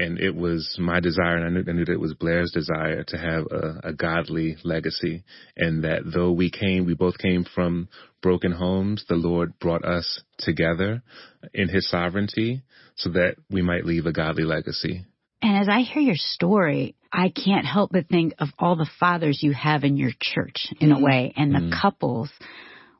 and 0.00 0.18
it 0.18 0.34
was 0.34 0.76
my 0.78 1.00
desire, 1.00 1.36
and 1.36 1.44
I 1.44 1.50
knew, 1.50 1.64
I 1.68 1.72
knew 1.72 1.84
that 1.84 1.92
it 1.92 2.00
was 2.00 2.14
Blair's 2.14 2.50
desire 2.52 3.04
to 3.04 3.18
have 3.18 3.44
a, 3.50 3.88
a, 3.88 3.92
godly 3.92 4.56
legacy, 4.64 5.24
and 5.56 5.84
that 5.84 6.02
though 6.04 6.32
we 6.32 6.50
came, 6.50 6.86
we 6.86 6.94
both 6.94 7.18
came 7.18 7.44
from 7.44 7.88
broken 8.22 8.52
homes, 8.52 9.04
the 9.08 9.14
Lord 9.14 9.58
brought 9.58 9.84
us 9.84 10.22
together 10.38 11.02
in 11.52 11.68
His 11.68 11.88
sovereignty 11.88 12.62
so 12.96 13.10
that 13.10 13.36
we 13.50 13.62
might 13.62 13.84
leave 13.84 14.06
a 14.06 14.12
godly 14.12 14.44
legacy. 14.44 15.04
And 15.42 15.58
as 15.58 15.68
I 15.68 15.80
hear 15.80 16.02
your 16.02 16.16
story, 16.16 16.96
I 17.12 17.30
can't 17.30 17.66
help 17.66 17.90
but 17.92 18.08
think 18.08 18.34
of 18.38 18.48
all 18.58 18.76
the 18.76 18.90
fathers 18.98 19.40
you 19.42 19.52
have 19.52 19.84
in 19.84 19.96
your 19.96 20.12
church, 20.20 20.68
in 20.80 20.92
a 20.92 21.00
way, 21.00 21.32
and 21.36 21.54
the 21.54 21.58
mm-hmm. 21.58 21.80
couples. 21.80 22.30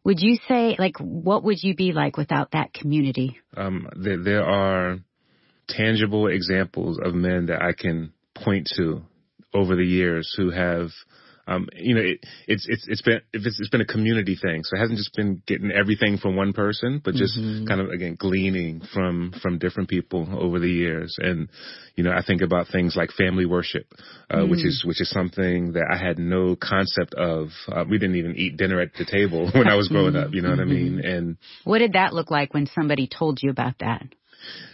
Would 0.05 0.21
you 0.21 0.39
say, 0.49 0.77
like, 0.79 0.97
what 0.99 1.45
would 1.45 1.63
you 1.63 1.75
be 1.75 1.93
like 1.93 2.17
without 2.17 2.53
that 2.53 2.73
community? 2.73 3.39
Um, 3.57 3.89
there, 3.97 4.23
there 4.23 4.45
are 4.45 4.99
tangible 5.77 6.27
examples 6.27 6.99
of 7.03 7.15
men 7.15 7.47
that 7.47 7.63
I 7.63 7.73
can 7.73 8.13
point 8.35 8.71
to 8.77 9.03
over 9.53 9.75
the 9.77 9.85
years 9.85 10.33
who 10.37 10.51
have 10.51 10.91
um, 11.51 11.69
you 11.75 11.97
know, 11.97 12.01
it, 12.01 12.25
it's 12.47 12.67
it's 12.69 12.87
it's 12.87 13.03
been 13.03 13.21
it's, 13.33 13.59
it's 13.59 13.71
been 13.71 13.81
a 13.81 13.87
community 13.87 14.37
thing, 14.41 14.63
so 14.63 14.77
it 14.77 14.81
hasn't 14.81 14.99
just 14.99 15.17
been 15.17 15.43
getting 15.49 15.73
everything 15.73 16.17
from 16.17 16.37
one 16.37 16.53
person, 16.53 17.01
but 17.05 17.15
just 17.15 17.37
mm-hmm. 17.37 17.67
kind 17.67 17.81
of 17.81 17.89
again 17.89 18.17
gleaning 18.17 18.83
from 18.95 19.35
from 19.43 19.59
different 19.59 19.89
people 19.89 20.29
over 20.39 20.61
the 20.61 20.71
years. 20.71 21.17
And 21.19 21.49
you 21.97 22.05
know, 22.05 22.13
I 22.13 22.23
think 22.25 22.43
about 22.43 22.69
things 22.71 22.95
like 22.95 23.11
family 23.11 23.47
worship, 23.47 23.87
uh, 24.31 24.37
mm. 24.37 24.51
which 24.51 24.65
is 24.65 24.85
which 24.87 25.01
is 25.01 25.11
something 25.11 25.73
that 25.73 25.89
I 25.93 25.97
had 25.97 26.21
no 26.21 26.55
concept 26.55 27.15
of. 27.15 27.49
Uh, 27.67 27.85
we 27.89 27.99
didn't 27.99 28.17
even 28.17 28.37
eat 28.37 28.57
dinner 28.57 28.81
at 28.81 28.95
the 28.95 29.05
table 29.05 29.51
when 29.55 29.67
I 29.67 29.75
was 29.75 29.89
growing 29.89 30.15
up. 30.15 30.33
You 30.33 30.43
know 30.43 30.51
what 30.51 30.61
I 30.61 30.65
mean? 30.65 30.99
Mm-hmm. 30.99 31.09
And 31.09 31.37
what 31.65 31.79
did 31.79 31.95
that 31.95 32.13
look 32.13 32.31
like 32.31 32.55
when 32.55 32.67
somebody 32.67 33.09
told 33.09 33.41
you 33.43 33.51
about 33.51 33.81
that? 33.81 34.07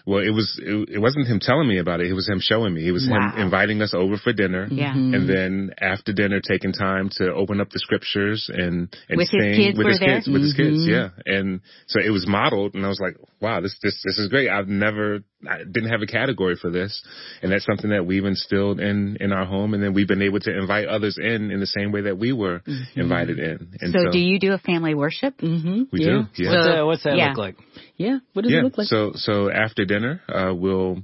Well, 0.07 0.21
it 0.21 0.31
was 0.31 0.57
it, 0.63 0.91
it, 0.91 0.99
wasn't 0.99 1.27
him 1.27 1.41
telling 1.41 1.67
me 1.67 1.79
about 1.79 2.01
it. 2.01 2.09
It 2.09 2.15
was 2.15 2.29
him 2.29 2.39
showing 2.41 2.73
me. 2.73 2.87
It 2.87 2.93
was 2.93 3.09
wow. 3.11 3.33
him 3.35 3.43
inviting 3.43 3.83
us 3.83 3.93
over 3.93 4.17
for 4.17 4.33
dinner. 4.33 4.69
Yeah. 4.71 4.93
Mm-hmm. 4.93 5.15
And 5.15 5.29
then 5.29 5.71
after 5.81 6.13
dinner, 6.13 6.41
taking 6.41 6.73
time 6.73 7.11
to 7.17 7.35
open 7.35 7.61
up 7.61 7.71
the 7.71 7.81
scriptures 7.81 8.49
and 8.49 8.95
and 9.09 9.19
with 9.19 9.29
sing 9.29 9.43
his 9.43 9.57
kids 9.57 9.79
with 9.79 9.89
his 9.89 9.99
kids, 9.99 10.29
with 10.29 10.37
mm-hmm. 10.37 10.45
his 10.45 10.55
kids. 10.55 10.87
Yeah. 10.87 11.09
And 11.27 11.61
so 11.89 11.99
it 11.99 12.11
was 12.11 12.25
modeled, 12.25 12.75
and 12.75 12.85
I 12.85 12.89
was 12.89 13.01
like, 13.01 13.17
wow, 13.41 13.61
this 13.61 13.77
this 13.83 14.01
this 14.05 14.19
is 14.19 14.29
great. 14.29 14.49
I've 14.49 14.69
never 14.69 15.25
I 15.49 15.59
didn't 15.59 15.91
have 15.91 16.03
a 16.03 16.07
category 16.07 16.57
for 16.57 16.71
this, 16.71 17.03
and 17.43 17.53
that's 17.53 17.65
something 17.65 17.91
that 17.91 18.07
we've 18.07 18.25
instilled 18.25 18.81
in 18.81 19.17
in 19.21 19.33
our 19.33 19.45
home, 19.45 19.75
and 19.75 19.83
then 19.83 19.93
we've 19.93 20.09
been 20.09 20.23
able 20.23 20.41
to 20.41 20.57
invite 20.57 20.87
others 20.87 21.19
in 21.21 21.51
in 21.51 21.61
the 21.61 21.67
same 21.67 21.93
way 21.93 22.03
that 22.03 22.17
we 22.17 22.33
were 22.33 22.61
mm-hmm. 22.61 23.01
invited 23.01 23.39
in. 23.39 23.75
And 23.81 23.93
so, 23.93 24.05
so, 24.05 24.13
do 24.13 24.19
you 24.19 24.39
do 24.39 24.53
a 24.53 24.59
family 24.59 24.95
worship? 24.95 25.39
Mm-hmm. 25.39 25.83
We 25.93 26.01
yeah. 26.01 26.07
do. 26.07 26.43
Yeah. 26.43 26.51
What's 26.51 26.67
that, 26.67 26.87
what's 26.87 27.03
that 27.05 27.17
yeah. 27.17 27.29
look 27.29 27.39
like? 27.39 27.57
Yeah. 27.97 28.19
What 28.33 28.43
does 28.43 28.53
yeah. 28.53 28.61
it 28.61 28.65
look 28.65 28.79
like? 28.79 28.87
So 28.87 29.13
so 29.15 29.51
after 29.51 29.85
dinner, 29.85 29.96
uh, 30.05 30.55
we'll 30.55 31.03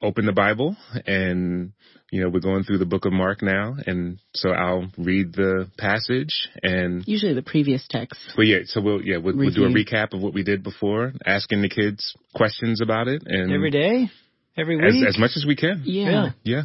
open 0.00 0.26
the 0.26 0.32
Bible 0.32 0.76
and 1.06 1.72
you 2.10 2.22
know, 2.22 2.30
we're 2.30 2.40
going 2.40 2.64
through 2.64 2.78
the 2.78 2.86
book 2.86 3.04
of 3.04 3.12
Mark 3.12 3.42
now, 3.42 3.76
and 3.86 4.18
so 4.32 4.50
I'll 4.50 4.90
read 4.96 5.34
the 5.34 5.70
passage 5.76 6.48
and 6.62 7.06
usually 7.06 7.34
the 7.34 7.42
previous 7.42 7.86
text. 7.88 8.18
Well, 8.36 8.46
yeah, 8.46 8.60
so 8.64 8.80
we'll 8.80 9.02
yeah 9.02 9.18
we'll, 9.18 9.36
we'll 9.36 9.50
do 9.50 9.64
a 9.64 9.68
recap 9.68 10.14
of 10.14 10.22
what 10.22 10.32
we 10.32 10.42
did 10.42 10.62
before, 10.62 11.12
asking 11.26 11.62
the 11.62 11.68
kids 11.68 12.14
questions 12.34 12.80
about 12.80 13.08
it, 13.08 13.24
and 13.26 13.52
every 13.52 13.70
day, 13.70 14.08
every 14.56 14.76
week, 14.76 15.06
as, 15.06 15.16
as 15.16 15.18
much 15.18 15.32
as 15.36 15.44
we 15.46 15.54
can. 15.54 15.82
Yeah, 15.84 16.10
yeah. 16.10 16.30
Yeah, 16.44 16.62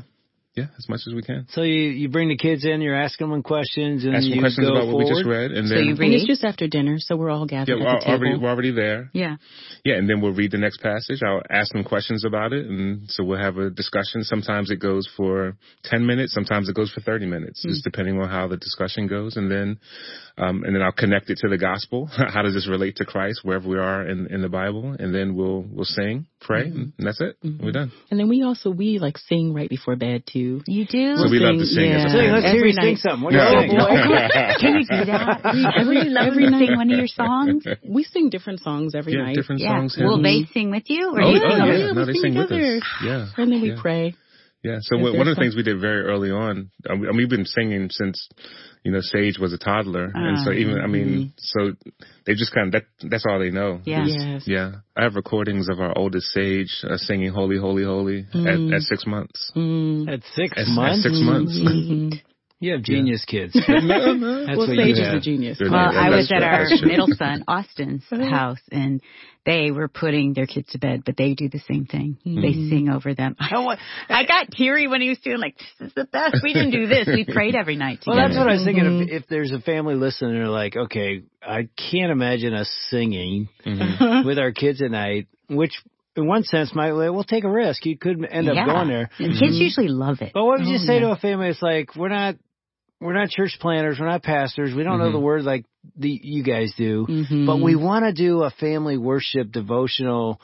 as 0.55 0.87
much 0.87 1.01
as 1.07 1.13
we 1.13 1.21
can. 1.21 1.47
So 1.49 1.63
you 1.63 1.89
you 1.89 2.09
bring 2.09 2.29
the 2.29 2.37
kids 2.37 2.65
in, 2.65 2.81
you're 2.81 2.95
asking 2.95 3.29
them 3.29 3.41
questions, 3.41 4.05
and 4.05 4.15
asking 4.15 4.33
you 4.33 4.39
questions 4.39 4.67
go 4.67 4.73
about 4.73 4.85
forward. 4.85 5.05
what 5.05 5.05
we 5.05 5.09
just 5.09 5.25
read, 5.25 5.51
and 5.51 5.67
so 5.67 5.75
then 5.75 5.85
you 5.85 5.95
and 5.95 6.13
it's 6.13 6.27
just 6.27 6.43
after 6.43 6.67
dinner, 6.67 6.97
so 6.99 7.15
we're 7.15 7.31
all 7.31 7.45
gathered 7.45 7.79
yeah, 7.79 7.85
at 7.85 7.93
we're 7.93 7.99
the 7.99 8.05
table. 8.05 8.17
already 8.17 8.37
we're 8.37 8.49
already 8.49 8.71
there. 8.71 9.09
Yeah, 9.13 9.37
yeah, 9.83 9.95
and 9.95 10.09
then 10.09 10.21
we'll 10.21 10.33
read 10.33 10.51
the 10.51 10.59
next 10.59 10.81
passage. 10.81 11.21
I'll 11.25 11.41
ask 11.49 11.73
them 11.73 11.83
questions 11.83 12.23
about 12.25 12.53
it, 12.53 12.67
and 12.67 13.09
so 13.09 13.23
we'll 13.23 13.39
have 13.39 13.57
a 13.57 13.69
discussion. 13.69 14.23
Sometimes 14.23 14.69
it 14.69 14.79
goes 14.79 15.09
for 15.17 15.57
ten 15.83 16.05
minutes, 16.05 16.33
sometimes 16.33 16.69
it 16.69 16.75
goes 16.75 16.91
for 16.91 17.01
thirty 17.01 17.25
minutes, 17.25 17.65
mm. 17.65 17.69
just 17.69 17.83
depending 17.83 18.19
on 18.19 18.29
how 18.29 18.47
the 18.47 18.57
discussion 18.57 19.07
goes, 19.07 19.37
and 19.37 19.49
then 19.49 19.79
um, 20.37 20.63
and 20.63 20.75
then 20.75 20.81
I'll 20.81 20.91
connect 20.91 21.29
it 21.29 21.37
to 21.41 21.47
the 21.49 21.57
gospel. 21.57 22.05
how 22.11 22.41
does 22.41 22.53
this 22.53 22.67
relate 22.67 22.95
to 22.97 23.05
Christ 23.05 23.41
wherever 23.43 23.67
we 23.67 23.77
are 23.77 24.07
in 24.07 24.27
in 24.27 24.41
the 24.41 24.49
Bible, 24.49 24.95
and 24.97 25.13
then 25.13 25.35
we'll 25.35 25.63
we'll 25.69 25.85
sing, 25.85 26.25
pray, 26.41 26.65
mm-hmm. 26.69 26.89
and 26.97 27.07
that's 27.07 27.21
it. 27.21 27.37
Mm-hmm. 27.43 27.63
We're 27.65 27.71
done. 27.71 27.91
And 28.09 28.19
then 28.19 28.29
we 28.29 28.43
also 28.43 28.71
we 28.71 28.97
like 28.99 29.17
sing 29.17 29.53
right 29.53 29.69
before 29.69 29.95
bed 29.95 30.23
too. 30.31 30.61
You 30.67 30.85
do. 30.85 31.17
So 31.17 31.29
we 31.29 31.39
love 31.39 31.57
to 31.59 31.65
sing. 31.65 31.91
Yeah. 31.91 32.05
As 32.05 32.13
a 32.13 32.17
Sing, 32.17 32.31
let's 32.31 32.45
hear 32.45 32.55
Every 32.55 32.69
you 32.69 32.73
sing 32.73 32.85
night. 32.85 32.97
something. 32.97 33.23
What 33.23 33.31
do 33.31 33.37
you 33.37 33.77
No. 33.77 33.87
sing? 33.87 34.29
Can 34.59 34.73
you 34.75 34.85
do 34.89 35.05
that? 35.11 35.41
Every, 35.77 36.03
love 36.09 36.27
every 36.27 36.49
night. 36.49 36.67
sing 36.67 36.75
one 36.77 36.91
of 36.91 36.97
your 36.97 37.07
songs. 37.07 37.63
We 37.87 38.03
sing 38.03 38.29
different 38.29 38.61
songs 38.61 38.95
every 38.95 39.13
Yeah, 39.13 39.23
night. 39.23 39.35
different 39.35 39.61
Yeah. 39.61 39.69
songs. 39.77 39.97
Will 39.99 40.17
hymns. 40.21 40.23
they 40.49 40.53
sing 40.53 40.71
with 40.71 40.89
you, 40.89 41.13
or 41.15 41.21
Oh, 41.21 41.31
do 41.31 41.37
you 41.37 41.41
oh, 41.45 41.49
sing 41.49 41.67
yeah. 41.67 41.91
No, 41.93 42.05
they 42.05 42.13
sing 42.13 42.21
sing 42.21 42.35
with 42.35 42.51
us. 42.51 42.83
Yeah. 43.03 43.27
And 43.37 43.51
then 43.51 43.61
we 43.61 43.75
pray. 43.79 44.15
Yeah. 44.63 44.77
So 44.81 44.95
If 44.95 45.03
one 45.03 45.17
one 45.17 45.27
of 45.27 45.35
the 45.35 45.41
things 45.41 45.55
we 45.55 45.63
did 45.63 45.79
very 45.81 46.03
early 46.03 46.31
on, 46.31 46.71
I 46.89 46.95
mean, 46.95 47.17
we've 47.17 47.29
been 47.29 47.45
singing 47.45 47.89
since, 47.91 48.29
you 48.83 48.91
know, 48.93 49.01
Sage 49.01 49.37
was 49.37 49.51
a 49.51 49.57
toddler, 49.57 50.09
and 50.13 50.39
so 50.39 50.51
even 50.53 50.79
I 50.79 50.87
mean, 50.87 51.33
so 51.37 51.73
they 52.25 52.33
just 52.33 52.53
kind 52.53 52.73
of 52.73 52.81
that 52.81 53.09
that's 53.09 53.25
all 53.27 53.39
they 53.39 53.51
know. 53.51 53.81
Yeah. 53.83 54.05
Yes. 54.05 54.43
Yeah. 54.47 54.71
I 54.95 55.03
have 55.03 55.15
recordings 55.15 55.67
of 55.69 55.81
our 55.81 55.97
oldest 55.97 56.27
Sage 56.27 56.83
uh, 56.89 56.95
singing 56.95 57.33
"Holy, 57.33 57.57
Holy, 57.57 57.83
Holy" 57.83 58.25
at, 58.33 58.73
at 58.73 58.81
six 58.81 59.05
months. 59.05 59.51
Mm. 59.55 60.07
At 60.07 60.21
six 60.33 60.57
At, 60.57 60.67
months, 60.67 61.05
at 61.05 61.11
six 61.11 61.21
months. 61.21 61.59
Mhm. 61.59 62.21
You 62.63 62.71
have 62.75 62.81
genius 62.83 63.23
kids. 63.25 63.53
That's 63.53 63.67
well, 63.67 64.57
what 64.57 64.67
Sage 64.69 64.77
you 64.77 64.93
is 64.93 64.99
have. 64.99 65.15
a 65.15 65.19
genius. 65.19 65.59
Well, 65.61 65.73
I 65.75 66.09
was 66.09 66.31
at 66.31 66.43
our 66.43 66.65
middle 66.83 67.07
son 67.15 67.43
Austin's 67.47 68.03
house, 68.09 68.59
and 68.71 69.01
they 69.45 69.71
were 69.71 69.87
putting 69.89 70.33
their 70.33 70.45
kids 70.45 70.69
to 70.71 70.77
bed, 70.79 71.03
but 71.05 71.17
they 71.17 71.33
do 71.33 71.49
the 71.49 71.59
same 71.67 71.85
thing. 71.85 72.17
They 72.23 72.53
sing 72.53 72.89
over 72.89 73.13
them. 73.13 73.35
I, 73.39 73.77
I 74.09 74.25
got 74.25 74.49
teary 74.51 74.87
when 74.87 75.01
he 75.01 75.09
was 75.09 75.19
doing 75.19 75.39
like, 75.39 75.57
"This 75.79 75.89
is 75.89 75.93
the 75.95 76.05
best." 76.05 76.37
We 76.43 76.53
didn't 76.53 76.71
do 76.71 76.87
this. 76.87 77.07
We 77.07 77.25
prayed 77.25 77.55
every 77.55 77.75
night 77.75 77.99
Well, 78.07 78.15
that's 78.15 78.37
what 78.37 78.47
I 78.47 78.53
was 78.53 78.63
thinking. 78.63 79.07
If, 79.09 79.23
if 79.23 79.27
there's 79.29 79.51
a 79.51 79.59
family 79.59 79.95
listening, 79.95 80.33
they're 80.35 80.47
like, 80.47 80.75
okay, 80.75 81.23
I 81.41 81.67
can't 81.91 82.11
imagine 82.11 82.53
us 82.53 82.69
singing 82.89 83.49
Mhm. 83.65 84.25
with 84.25 84.39
our 84.39 84.51
kids 84.51 84.81
at 84.81 84.91
night, 84.91 85.27
which 85.49 85.73
in 86.15 86.27
one 86.27 86.43
sense 86.43 86.73
might, 86.75 86.93
well, 86.93 87.23
take 87.23 87.43
a 87.43 87.49
risk. 87.49 87.85
You 87.85 87.97
could 87.97 88.23
end 88.29 88.47
up 88.47 88.55
yeah. 88.55 88.65
going 88.65 88.87
there. 88.87 89.09
And 89.19 89.33
kids 89.33 89.57
usually 89.57 89.87
love 89.87 90.21
it. 90.21 90.31
But 90.33 90.45
what 90.45 90.59
would 90.59 90.67
you 90.67 90.75
Oh, 90.75 90.85
say 90.85 90.93
yeah. 90.95 91.07
to 91.07 91.11
a 91.11 91.15
family? 91.17 91.47
It's 91.49 91.61
like, 91.61 91.95
we're 91.95 92.09
not, 92.09 92.35
we're 93.03 93.13
not 93.13 93.29
church 93.29 93.57
planners. 93.59 93.99
We're 93.99 94.07
not 94.07 94.23
pastors. 94.23 94.73
We 94.73 94.83
don't 94.83 94.99
know 94.99 95.09
Mhm. 95.09 95.13
the 95.13 95.19
word 95.19 95.43
like 95.43 95.65
the, 95.97 96.19
you 96.23 96.43
guys 96.43 96.73
do, 96.77 97.05
Mhm. 97.07 97.45
but 97.45 97.59
we 97.59 97.75
want 97.75 98.05
to 98.05 98.13
do 98.13 98.43
a 98.43 98.49
family 98.49 98.97
worship 98.97 99.51
devotional. 99.51 100.39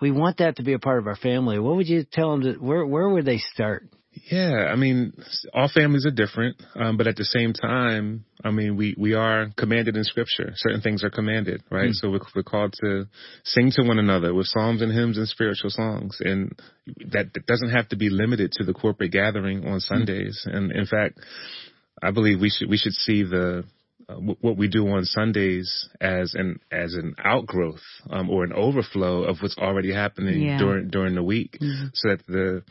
We 0.00 0.10
want 0.10 0.38
that 0.38 0.56
to 0.56 0.62
be 0.62 0.74
a 0.74 0.78
part 0.78 0.98
of 0.98 1.06
our 1.06 1.16
family. 1.16 1.58
What 1.58 1.76
would 1.76 1.88
you 1.88 2.04
tell 2.04 2.32
them 2.32 2.42
to, 2.42 2.52
where, 2.60 2.84
where 2.84 3.08
would 3.08 3.24
they 3.24 3.38
start? 3.38 3.84
Yeah, 4.30 4.68
I 4.70 4.76
mean, 4.76 5.12
all 5.52 5.68
families 5.68 6.06
are 6.06 6.10
different, 6.12 6.62
um, 6.76 6.96
but 6.96 7.08
at 7.08 7.16
the 7.16 7.24
same 7.24 7.52
time, 7.52 8.24
I 8.44 8.52
mean, 8.52 8.76
we 8.76 8.94
we 8.96 9.14
are 9.14 9.50
commanded 9.56 9.96
in 9.96 10.04
Scripture. 10.04 10.52
Certain 10.54 10.80
things 10.80 11.02
are 11.02 11.10
commanded, 11.10 11.62
right? 11.68 11.92
So 11.92 12.10
we're, 12.10 12.20
we're 12.34 12.44
called 12.44 12.74
to 12.84 13.06
sing 13.42 13.72
to 13.72 13.82
one 13.82 13.98
another 13.98 14.32
with 14.32 14.46
psalms 14.46 14.82
and 14.82 14.92
hymns 14.92 15.18
and 15.18 15.26
spiritual 15.26 15.70
songs, 15.70 16.16
and 16.20 16.56
that, 17.10 17.34
that 17.34 17.46
doesn't 17.46 17.70
have 17.70 17.88
to 17.88 17.96
be 17.96 18.08
limited 18.08 18.52
to 18.52 18.64
the 18.64 18.72
corporate 18.72 19.10
gathering 19.10 19.66
on 19.66 19.80
Sundays. 19.80 20.46
And 20.46 20.70
in 20.70 20.86
fact, 20.86 21.18
I 22.04 22.10
believe 22.10 22.40
we 22.40 22.50
should 22.50 22.68
we 22.68 22.76
should 22.76 22.92
see 22.92 23.22
the 23.22 23.64
uh, 24.06 24.14
w- 24.14 24.36
what 24.42 24.58
we 24.58 24.68
do 24.68 24.86
on 24.88 25.04
Sundays 25.04 25.88
as 26.00 26.34
an 26.34 26.60
as 26.70 26.94
an 26.94 27.14
outgrowth 27.24 27.80
um, 28.10 28.28
or 28.28 28.44
an 28.44 28.52
overflow 28.52 29.22
of 29.24 29.38
what's 29.40 29.56
already 29.56 29.92
happening 29.92 30.42
Yeah. 30.42 30.58
during 30.58 30.88
during 30.90 31.14
the 31.14 31.22
week, 31.22 31.56
so 31.94 32.08
that 32.10 32.26
the 32.26 32.62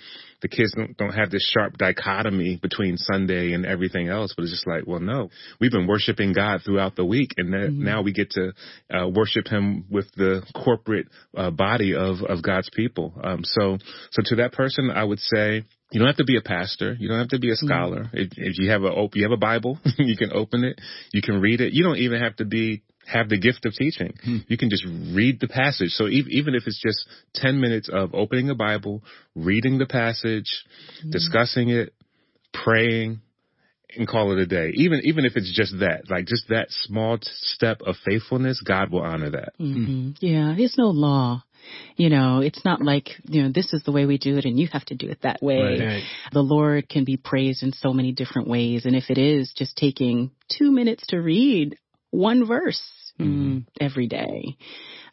the 0.41 0.47
kids 0.49 0.73
don't, 0.75 0.95
don't 0.97 1.13
have 1.13 1.31
this 1.31 1.49
sharp 1.53 1.77
dichotomy 1.77 2.57
between 2.61 2.97
Sunday 2.97 3.53
and 3.53 3.65
everything 3.65 4.09
else. 4.09 4.33
But 4.35 4.43
it's 4.43 4.51
just 4.51 4.67
like, 4.67 4.83
well, 4.85 4.99
no, 4.99 5.29
we've 5.59 5.71
been 5.71 5.87
worshiping 5.87 6.33
God 6.33 6.61
throughout 6.63 6.95
the 6.95 7.05
week, 7.05 7.31
and 7.37 7.53
that 7.53 7.71
now 7.71 8.01
we 8.03 8.11
get 8.13 8.29
to 8.31 8.51
uh, 8.93 9.07
worship 9.07 9.47
Him 9.47 9.85
with 9.89 10.11
the 10.15 10.43
corporate 10.53 11.07
uh, 11.35 11.49
body 11.49 11.95
of 11.95 12.21
of 12.21 12.43
God's 12.43 12.69
people. 12.75 13.13
Um, 13.23 13.41
so 13.43 13.79
so 14.11 14.21
to 14.25 14.35
that 14.35 14.51
person, 14.53 14.91
I 14.91 15.03
would 15.03 15.19
say. 15.19 15.63
You 15.93 15.99
don't 15.99 16.07
have 16.07 16.17
to 16.17 16.23
be 16.23 16.37
a 16.37 16.41
pastor. 16.41 16.95
You 16.99 17.07
don't 17.07 17.19
have 17.19 17.29
to 17.29 17.39
be 17.39 17.51
a 17.51 17.53
mm-hmm. 17.53 17.67
scholar. 17.67 18.09
If, 18.13 18.31
if 18.35 18.57
you 18.57 18.71
have 18.71 18.81
a 18.81 18.87
op- 18.87 19.15
you 19.15 19.23
have 19.23 19.31
a 19.31 19.37
Bible, 19.37 19.77
you 19.97 20.17
can 20.17 20.31
open 20.33 20.63
it. 20.63 20.81
You 21.13 21.21
can 21.21 21.39
read 21.39 21.61
it. 21.61 21.73
You 21.73 21.83
don't 21.83 21.97
even 21.97 22.19
have 22.19 22.35
to 22.37 22.45
be 22.45 22.81
have 23.05 23.29
the 23.29 23.37
gift 23.37 23.65
of 23.65 23.73
teaching. 23.73 24.15
Hmm. 24.23 24.37
You 24.47 24.57
can 24.57 24.71
just 24.71 24.85
read 24.85 25.39
the 25.39 25.47
passage. 25.47 25.91
So 25.91 26.07
e- 26.07 26.25
even 26.29 26.55
if 26.55 26.63
it's 26.65 26.81
just 26.81 27.05
10 27.35 27.61
minutes 27.61 27.89
of 27.93 28.15
opening 28.15 28.47
the 28.47 28.55
Bible, 28.55 29.03
reading 29.35 29.77
the 29.77 29.85
passage, 29.85 30.65
hmm. 31.01 31.11
discussing 31.11 31.69
it, 31.69 31.93
praying, 32.53 33.21
and 33.95 34.07
call 34.07 34.31
it 34.31 34.39
a 34.39 34.47
day. 34.47 34.71
Even 34.73 35.01
even 35.03 35.25
if 35.25 35.33
it's 35.35 35.55
just 35.55 35.73
that, 35.79 36.09
like 36.09 36.25
just 36.25 36.47
that 36.49 36.67
small 36.71 37.19
t- 37.19 37.27
step 37.33 37.81
of 37.85 37.95
faithfulness, 38.03 38.63
God 38.65 38.91
will 38.91 39.03
honor 39.03 39.29
that. 39.29 39.53
Mm-hmm. 39.59 39.85
hmm 39.85 40.09
Yeah, 40.19 40.55
there's 40.57 40.75
no 40.75 40.87
law. 40.87 41.43
You 41.95 42.09
know, 42.09 42.39
it's 42.41 42.63
not 42.65 42.81
like, 42.81 43.09
you 43.25 43.43
know, 43.43 43.51
this 43.53 43.73
is 43.73 43.83
the 43.83 43.91
way 43.91 44.05
we 44.05 44.17
do 44.17 44.37
it 44.37 44.45
and 44.45 44.59
you 44.59 44.67
have 44.71 44.85
to 44.85 44.95
do 44.95 45.09
it 45.09 45.21
that 45.21 45.41
way. 45.41 45.79
Right. 45.79 46.03
The 46.31 46.41
Lord 46.41 46.89
can 46.89 47.03
be 47.03 47.17
praised 47.17 47.63
in 47.63 47.73
so 47.73 47.93
many 47.93 48.11
different 48.11 48.47
ways. 48.47 48.85
And 48.85 48.95
if 48.95 49.09
it 49.09 49.17
is 49.17 49.53
just 49.55 49.77
taking 49.77 50.31
two 50.57 50.71
minutes 50.71 51.07
to 51.07 51.17
read 51.17 51.77
one 52.11 52.45
verse 52.45 52.81
mm, 53.19 53.65
every 53.79 54.07
day, 54.07 54.57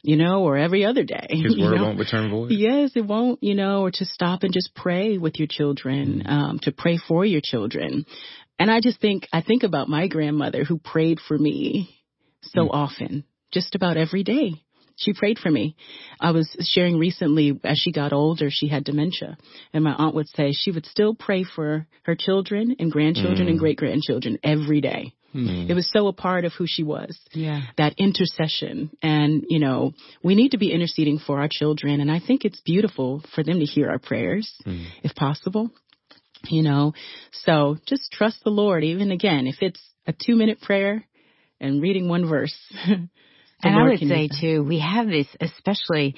you 0.03 0.17
know, 0.17 0.43
or 0.45 0.57
every 0.57 0.85
other 0.85 1.05
day. 1.05 1.27
His 1.29 1.59
word 1.59 1.77
know? 1.77 1.85
won't 1.85 1.99
return 1.99 2.31
void. 2.31 2.51
Yes, 2.51 2.93
it 2.95 3.07
won't, 3.07 3.43
you 3.43 3.55
know, 3.55 3.83
or 3.83 3.91
to 3.91 4.05
stop 4.05 4.43
and 4.43 4.53
just 4.53 4.75
pray 4.75 5.19
with 5.19 5.39
your 5.39 5.49
children, 5.51 6.23
um, 6.27 6.59
to 6.63 6.73
pray 6.73 6.99
for 6.99 7.25
your 7.25 7.41
children. 7.43 8.05
And 8.59 8.71
I 8.71 8.81
just 8.81 9.01
think, 9.01 9.27
I 9.33 9.43
think 9.43 9.63
about 9.63 9.89
my 9.89 10.09
grandmother 10.09 10.65
who 10.65 10.79
prayed 10.79 11.19
for 11.27 11.37
me 11.37 11.97
so 12.43 12.69
often, 12.71 13.25
just 13.53 13.75
about 13.75 13.97
every 13.97 14.23
day. 14.23 14.63
She 15.01 15.15
prayed 15.15 15.39
for 15.39 15.51
me. 15.51 15.77
I 16.21 16.33
was 16.33 16.49
sharing 16.61 16.99
recently 16.99 17.59
as 17.65 17.79
she 17.79 17.91
got 17.91 18.13
older, 18.13 18.49
she 18.51 18.69
had 18.69 18.85
dementia. 18.85 19.39
And 19.73 19.83
my 19.83 19.95
aunt 19.95 20.15
would 20.15 20.29
say 20.29 20.53
she 20.53 20.71
would 20.71 20.85
still 20.85 21.15
pray 21.15 21.43
for 21.43 21.87
her 22.03 22.15
children 22.15 22.77
and 22.79 22.93
grandchildren 22.93 23.49
and 23.49 23.57
mm. 23.57 23.61
great 23.61 23.79
grandchildren 23.79 24.39
every 24.45 24.83
day. 24.83 25.15
Mm. 25.35 25.71
It 25.71 25.75
was 25.75 25.91
so 25.91 26.09
a 26.09 26.13
part 26.13 26.45
of 26.45 26.53
who 26.53 26.67
she 26.67 26.83
was 26.83 27.19
Yeah. 27.33 27.63
that 27.79 27.95
intercession. 27.97 28.91
And, 29.01 29.45
you 29.49 29.59
know, 29.59 29.95
we 30.23 30.35
need 30.35 30.51
to 30.51 30.59
be 30.59 30.73
interceding 30.73 31.19
for 31.19 31.41
our 31.41 31.49
children. 31.51 32.01
And 32.01 32.11
I 32.11 32.21
think 32.21 32.45
it's 32.45 32.61
beautiful 32.61 33.23
for 33.35 33.43
them 33.43 33.61
to 33.61 33.65
hear 33.65 33.89
our 33.89 33.99
prayers, 33.99 34.53
mm. 34.67 34.85
if 35.03 35.15
possible. 35.15 35.71
You 36.49 36.63
know, 36.63 36.95
so 37.33 37.77
just 37.87 38.13
trust 38.13 38.45
the 38.45 38.51
Lord. 38.51 38.83
Even 38.83 39.11
again, 39.11 39.47
if 39.47 39.57
it's 39.61 39.81
a 40.07 40.13
two 40.13 40.37
minute 40.37 40.61
prayer 40.61 41.05
and 41.61 41.81
reading 41.81 42.09
one 42.09 42.29
verse. 42.29 42.57
And 43.63 43.75
I 43.75 43.83
would 43.89 43.99
say 44.09 44.29
too, 44.41 44.63
we 44.65 44.81
have 44.81 45.07
this, 45.07 45.27
especially 45.41 46.17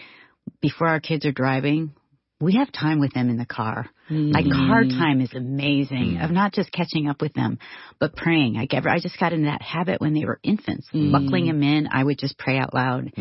before 0.61 0.88
our 0.88 1.00
kids 1.00 1.25
are 1.26 1.32
driving, 1.32 1.92
we 2.40 2.56
have 2.56 2.72
time 2.72 2.99
with 2.99 3.12
them 3.14 3.30
in 3.30 3.37
the 3.37 3.46
car. 3.46 3.87
Like 4.11 4.44
car 4.50 4.82
time 4.82 5.20
is 5.20 5.32
amazing 5.32 6.18
of 6.20 6.32
not 6.32 6.52
just 6.52 6.72
catching 6.72 7.08
up 7.08 7.22
with 7.22 7.32
them, 7.34 7.58
but 8.00 8.16
praying. 8.16 8.56
I 8.58 8.66
get, 8.66 8.84
I 8.84 8.99
just 8.99 9.18
got 9.18 9.32
into 9.32 9.46
that 9.46 9.62
habit 9.62 10.00
when 10.00 10.12
they 10.12 10.25
were 10.25 10.40
infants, 10.42 10.88
buckling 10.92 11.46
them 11.46 11.62
in. 11.62 11.87
I 11.90 12.02
would 12.02 12.18
just 12.18 12.37
pray 12.37 12.58
out 12.58 12.75
loud. 12.75 13.12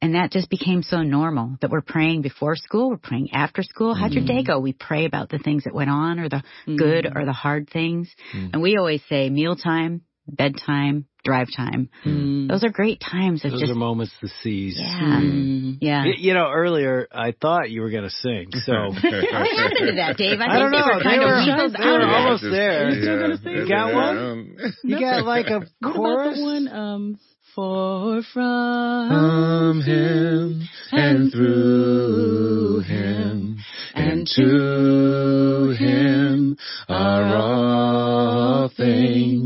And 0.00 0.14
that 0.14 0.32
just 0.32 0.48
became 0.48 0.82
so 0.82 1.02
normal 1.02 1.58
that 1.60 1.70
we're 1.70 1.82
praying 1.82 2.22
before 2.22 2.56
school. 2.56 2.88
We're 2.90 2.96
praying 2.96 3.28
after 3.34 3.62
school. 3.62 3.94
How'd 3.94 4.14
your 4.14 4.24
day 4.24 4.42
go? 4.42 4.58
We 4.58 4.72
pray 4.72 5.04
about 5.04 5.28
the 5.28 5.38
things 5.38 5.64
that 5.64 5.74
went 5.74 5.90
on 5.90 6.18
or 6.18 6.28
the 6.30 6.42
good 6.66 7.06
or 7.14 7.26
the 7.26 7.32
hard 7.32 7.68
things. 7.70 8.10
And 8.54 8.62
we 8.62 8.78
always 8.78 9.02
say 9.08 9.28
mealtime, 9.28 10.00
bedtime, 10.26 11.06
drive 11.24 11.48
time. 11.56 11.88
Mm. 12.04 12.48
Those 12.48 12.64
are 12.64 12.70
great 12.70 13.00
times. 13.00 13.42
Those 13.42 13.60
just, 13.60 13.72
are 13.72 13.74
moments 13.74 14.12
to 14.20 14.28
seize. 14.42 14.78
Yeah. 14.78 15.20
Mm. 15.20 15.78
Yeah. 15.80 16.04
You, 16.04 16.14
you, 16.16 16.34
know, 16.34 16.50
earlier 16.50 17.08
I 17.12 17.32
thought 17.32 17.70
you 17.70 17.82
were 17.82 17.90
going 17.90 18.04
to 18.04 18.10
sing. 18.10 18.50
So 18.64 18.72
what 18.72 18.94
happened 18.94 19.88
to 19.88 19.94
that, 19.96 20.16
Dave? 20.16 20.40
I, 20.40 20.46
I 20.46 20.58
don't 20.58 20.70
know. 20.70 20.78
They 20.78 20.94
were 20.94 21.02
kind 21.02 21.20
they 21.20 21.24
of 21.24 21.30
were, 21.30 21.34
weaseled 21.34 21.78
they 21.78 21.84
were 21.84 22.02
out 22.02 22.20
almost 22.20 22.44
of 22.44 22.52
there. 22.52 22.90
Yeah. 22.90 23.60
You 23.62 23.68
got 23.68 23.94
one? 23.94 24.56
You 24.84 25.00
got 25.00 25.24
like 25.24 25.46
a 25.46 25.60
what 25.80 25.94
chorus? 25.94 26.26
About 26.26 26.36
the 26.36 26.42
one, 26.42 26.68
um, 26.68 27.18
for 27.54 28.22
from, 28.32 29.08
from 29.10 29.82
him 29.82 30.68
and 30.92 31.32
through 31.32 32.80
him 32.80 33.58
and 33.94 34.26
to 34.36 35.74
him 35.78 36.56
are 36.88 37.36
all 37.36 38.70
things. 38.74 39.41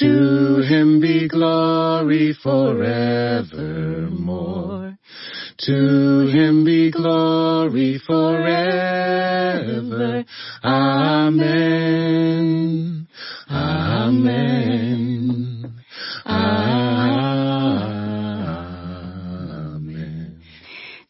To 0.00 0.62
him 0.66 1.00
be 1.00 1.28
glory 1.28 2.34
forevermore. 2.42 4.98
To 5.58 6.26
him 6.26 6.64
be 6.64 6.90
glory 6.90 8.00
forever. 8.06 10.24
Amen. 10.64 11.46
Amen. 13.50 15.74
Amen. 16.26 17.30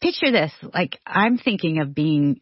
Picture 0.01 0.31
this. 0.33 0.51
Like, 0.73 0.99
I'm 1.07 1.37
thinking 1.37 1.79
of 1.79 1.95
being 1.95 2.41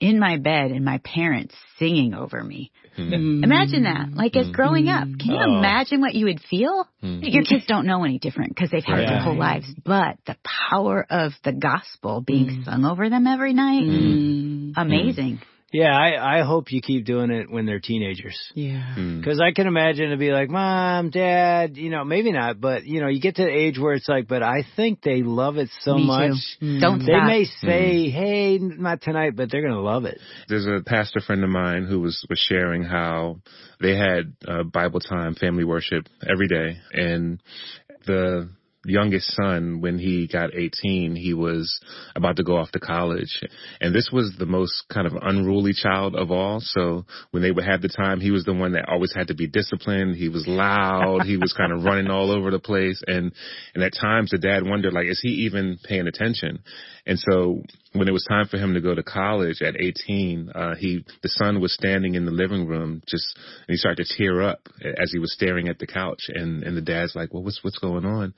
in 0.00 0.18
my 0.18 0.36
bed 0.36 0.70
and 0.70 0.84
my 0.84 0.98
parents 0.98 1.54
singing 1.78 2.14
over 2.14 2.42
me. 2.42 2.70
Hmm. 2.96 3.08
hmm. 3.08 3.44
Imagine 3.44 3.84
that. 3.84 4.12
Like 4.12 4.36
as 4.36 4.48
growing 4.50 4.88
up, 4.88 5.04
hmm. 5.08 5.14
can 5.14 5.30
you 5.32 5.40
Oh. 5.40 5.58
imagine 5.58 6.00
what 6.00 6.14
you 6.14 6.26
would 6.26 6.40
feel? 6.40 6.88
Hmm. 7.00 7.20
Your 7.22 7.44
kids 7.44 7.64
don't 7.66 7.86
know 7.86 8.04
any 8.04 8.18
different 8.18 8.54
because 8.54 8.70
they've 8.70 8.84
had 8.84 9.00
it 9.00 9.08
their 9.08 9.20
whole 9.20 9.36
lives. 9.36 9.66
But 9.84 10.18
the 10.26 10.36
power 10.70 11.06
of 11.08 11.32
the 11.44 11.52
gospel 11.52 12.20
being 12.20 12.62
sung 12.64 12.84
over 12.84 13.08
them 13.08 13.26
every 13.26 13.54
night, 13.54 13.84
Mm. 13.84 14.72
amazing. 14.76 15.40
Yeah, 15.70 15.94
I, 15.94 16.38
I 16.38 16.42
hope 16.44 16.72
you 16.72 16.80
keep 16.80 17.04
doing 17.04 17.30
it 17.30 17.50
when 17.50 17.66
they're 17.66 17.78
teenagers. 17.80 18.38
Yeah. 18.54 18.94
Hmm. 18.94 19.18
Because 19.20 19.38
I 19.38 19.52
can 19.52 19.66
imagine 19.66 20.10
to 20.10 20.16
be 20.16 20.30
like, 20.30 20.48
Mom, 20.48 21.10
Dad, 21.10 21.76
you 21.76 21.90
know, 21.90 22.04
maybe 22.04 22.32
not, 22.32 22.58
but 22.58 22.84
you 22.86 23.02
know, 23.02 23.08
you 23.08 23.20
get 23.20 23.36
to 23.36 23.42
the 23.42 23.50
age 23.50 23.78
where 23.78 23.92
it's 23.92 24.08
like, 24.08 24.28
but 24.28 24.42
I 24.42 24.64
think 24.76 25.02
they 25.02 25.22
love 25.22 25.58
it 25.58 25.68
so 25.80 25.94
Me 25.96 26.02
too. 26.02 26.06
much. 26.06 26.80
Don't 26.80 27.00
They 27.00 27.12
stop. 27.12 27.26
may 27.26 27.44
say, 27.44 28.08
hey, 28.08 28.58
not 28.58 29.02
tonight, 29.02 29.36
but 29.36 29.50
they're 29.50 29.60
going 29.60 29.74
to 29.74 29.80
love 29.80 30.06
it. 30.06 30.18
There's 30.48 30.66
a 30.66 30.82
pastor 30.84 31.20
friend 31.20 31.44
of 31.44 31.50
mine 31.50 31.84
who 31.86 32.00
was, 32.00 32.24
was 32.30 32.38
sharing 32.38 32.82
how 32.82 33.40
they 33.80 33.94
had 33.96 34.32
uh, 34.48 34.62
Bible 34.62 35.00
time, 35.00 35.34
family 35.34 35.64
worship 35.64 36.06
every 36.26 36.48
day. 36.48 36.78
And 36.94 37.42
the 38.06 38.48
youngest 38.88 39.34
son, 39.34 39.80
when 39.80 39.98
he 39.98 40.28
got 40.30 40.54
18, 40.54 41.14
he 41.14 41.34
was 41.34 41.80
about 42.14 42.36
to 42.36 42.44
go 42.44 42.56
off 42.56 42.70
to 42.72 42.80
college. 42.80 43.40
And 43.80 43.94
this 43.94 44.10
was 44.12 44.34
the 44.38 44.46
most 44.46 44.84
kind 44.92 45.06
of 45.06 45.12
unruly 45.20 45.72
child 45.72 46.14
of 46.14 46.30
all. 46.30 46.60
So 46.60 47.04
when 47.30 47.42
they 47.42 47.50
would 47.50 47.64
have 47.64 47.82
the 47.82 47.88
time, 47.88 48.20
he 48.20 48.30
was 48.30 48.44
the 48.44 48.54
one 48.54 48.72
that 48.72 48.88
always 48.88 49.12
had 49.14 49.28
to 49.28 49.34
be 49.34 49.46
disciplined. 49.46 50.16
He 50.16 50.28
was 50.28 50.46
loud. 50.46 51.22
he 51.24 51.36
was 51.36 51.52
kind 51.52 51.72
of 51.72 51.84
running 51.84 52.10
all 52.10 52.30
over 52.30 52.50
the 52.50 52.58
place. 52.58 53.02
And, 53.06 53.32
and 53.74 53.84
at 53.84 53.92
times 53.98 54.30
the 54.30 54.38
dad 54.38 54.64
wondered, 54.64 54.92
like, 54.92 55.06
is 55.06 55.20
he 55.22 55.46
even 55.46 55.78
paying 55.84 56.06
attention? 56.06 56.60
And 57.06 57.18
so 57.18 57.62
when 57.94 58.06
it 58.06 58.12
was 58.12 58.24
time 58.28 58.46
for 58.48 58.58
him 58.58 58.74
to 58.74 58.80
go 58.80 58.94
to 58.94 59.02
college 59.02 59.62
at 59.62 59.80
18, 59.80 60.50
uh, 60.54 60.74
he, 60.76 61.04
the 61.22 61.28
son 61.28 61.60
was 61.60 61.72
standing 61.72 62.14
in 62.14 62.26
the 62.26 62.30
living 62.30 62.66
room 62.66 63.02
just, 63.06 63.26
and 63.36 63.74
he 63.74 63.76
started 63.76 64.04
to 64.06 64.16
tear 64.16 64.42
up 64.42 64.60
as 64.82 65.10
he 65.10 65.18
was 65.18 65.32
staring 65.32 65.68
at 65.68 65.78
the 65.78 65.86
couch. 65.86 66.24
And, 66.28 66.62
and 66.62 66.76
the 66.76 66.82
dad's 66.82 67.14
like, 67.14 67.32
well, 67.32 67.42
what's, 67.42 67.64
what's 67.64 67.78
going 67.78 68.04
on? 68.04 68.34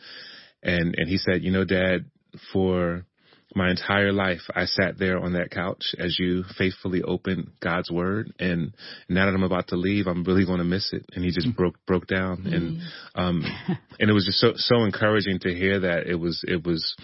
And, 0.62 0.94
and 0.96 1.08
he 1.08 1.18
said, 1.18 1.42
you 1.42 1.50
know, 1.50 1.64
dad, 1.64 2.06
for 2.52 3.06
my 3.54 3.70
entire 3.70 4.12
life, 4.12 4.42
I 4.54 4.66
sat 4.66 4.98
there 4.98 5.18
on 5.18 5.32
that 5.32 5.50
couch 5.50 5.94
as 5.98 6.16
you 6.18 6.44
faithfully 6.56 7.02
opened 7.02 7.50
God's 7.60 7.90
word. 7.90 8.32
And 8.38 8.74
now 9.08 9.26
that 9.26 9.34
I'm 9.34 9.42
about 9.42 9.68
to 9.68 9.76
leave, 9.76 10.06
I'm 10.06 10.22
really 10.22 10.46
going 10.46 10.58
to 10.58 10.64
miss 10.64 10.92
it. 10.92 11.04
And 11.14 11.24
he 11.24 11.32
just 11.32 11.54
broke, 11.56 11.74
broke 11.86 12.06
down. 12.06 12.46
And, 12.46 12.80
um, 13.14 13.42
and 13.98 14.10
it 14.10 14.12
was 14.12 14.26
just 14.26 14.38
so, 14.38 14.52
so 14.56 14.84
encouraging 14.84 15.40
to 15.40 15.54
hear 15.54 15.80
that 15.80 16.06
it 16.06 16.14
was, 16.14 16.44
it 16.46 16.64
was, 16.64 16.94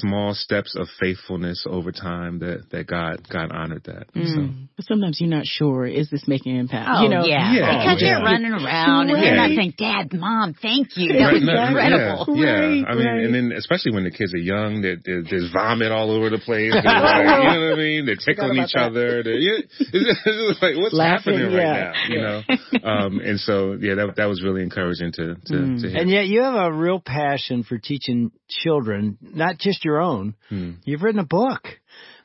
small 0.00 0.34
steps 0.34 0.74
of 0.76 0.86
faithfulness 1.00 1.64
over 1.68 1.92
time 1.92 2.38
that 2.40 2.70
that 2.70 2.86
God 2.86 3.26
God 3.28 3.50
honored 3.52 3.84
that. 3.84 4.06
So 4.14 4.48
But 4.76 4.84
sometimes 4.86 5.20
you're 5.20 5.30
not 5.30 5.46
sure, 5.46 5.86
is 5.86 6.10
this 6.10 6.28
making 6.28 6.52
an 6.54 6.60
impact? 6.60 6.88
Oh, 6.92 7.02
you 7.02 7.08
know, 7.08 7.24
yeah. 7.24 7.52
Yeah. 7.52 7.78
Because 7.78 8.02
Yeah. 8.02 8.08
you're 8.18 8.22
running 8.24 8.52
around 8.52 9.10
and 9.10 9.22
you're 9.22 9.36
not 9.36 9.50
saying, 9.50 9.74
Dad, 9.78 10.12
Mom, 10.12 10.54
thank 10.54 10.96
you. 10.96 11.12
That 11.14 11.32
was 11.32 11.42
Right, 11.42 11.42
no, 11.42 11.66
incredible. 11.66 12.36
Yeah, 12.36 12.44
yeah. 12.44 12.58
Right, 12.60 12.84
I 12.88 12.94
mean, 12.94 13.06
right. 13.06 13.24
and 13.24 13.34
then 13.34 13.52
especially 13.56 13.92
when 13.94 14.04
the 14.04 14.10
kids 14.10 14.34
are 14.34 14.38
young, 14.38 14.82
there, 14.82 14.96
there, 15.04 15.22
there's 15.28 15.50
vomit 15.52 15.92
all 15.92 16.10
over 16.10 16.30
the 16.30 16.38
place. 16.38 16.72
Like, 16.84 16.84
you 16.84 17.60
know 17.60 17.70
what 17.70 17.74
I 17.74 17.76
mean? 17.76 18.06
They're 18.06 18.16
tickling 18.16 18.58
each 18.62 18.72
that. 18.74 18.90
other. 18.90 19.22
They're, 19.22 19.38
yeah, 19.38 19.58
it's 19.80 20.24
just 20.24 20.62
like 20.62 20.76
what's 20.76 20.94
Laughing, 20.94 21.34
happening 21.38 21.52
yeah. 21.52 21.58
right 21.58 21.94
now? 22.08 22.14
You 22.14 22.20
know. 22.22 22.42
Um, 22.88 23.18
and 23.20 23.38
so 23.40 23.76
yeah, 23.80 23.94
that 23.96 24.16
that 24.16 24.26
was 24.26 24.42
really 24.42 24.62
encouraging 24.62 25.12
to 25.12 25.34
to, 25.46 25.52
Mm. 25.54 25.82
to 25.82 25.88
hear. 25.90 25.98
And 26.00 26.10
yet 26.10 26.26
you 26.26 26.42
have 26.42 26.54
a 26.54 26.72
real 26.72 27.00
passion 27.00 27.64
for 27.64 27.76
teaching 27.78 28.30
children, 28.48 29.18
not 29.20 29.58
just 29.58 29.77
your 29.84 30.00
own. 30.00 30.34
Hmm. 30.48 30.72
You've 30.84 31.02
written 31.02 31.20
a 31.20 31.26
book 31.26 31.66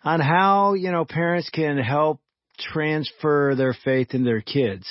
on 0.03 0.19
how, 0.19 0.73
you 0.73 0.91
know, 0.91 1.05
parents 1.05 1.49
can 1.49 1.77
help 1.77 2.19
transfer 2.59 3.55
their 3.55 3.75
faith 3.83 4.13
in 4.13 4.23
their 4.23 4.41
kids. 4.41 4.87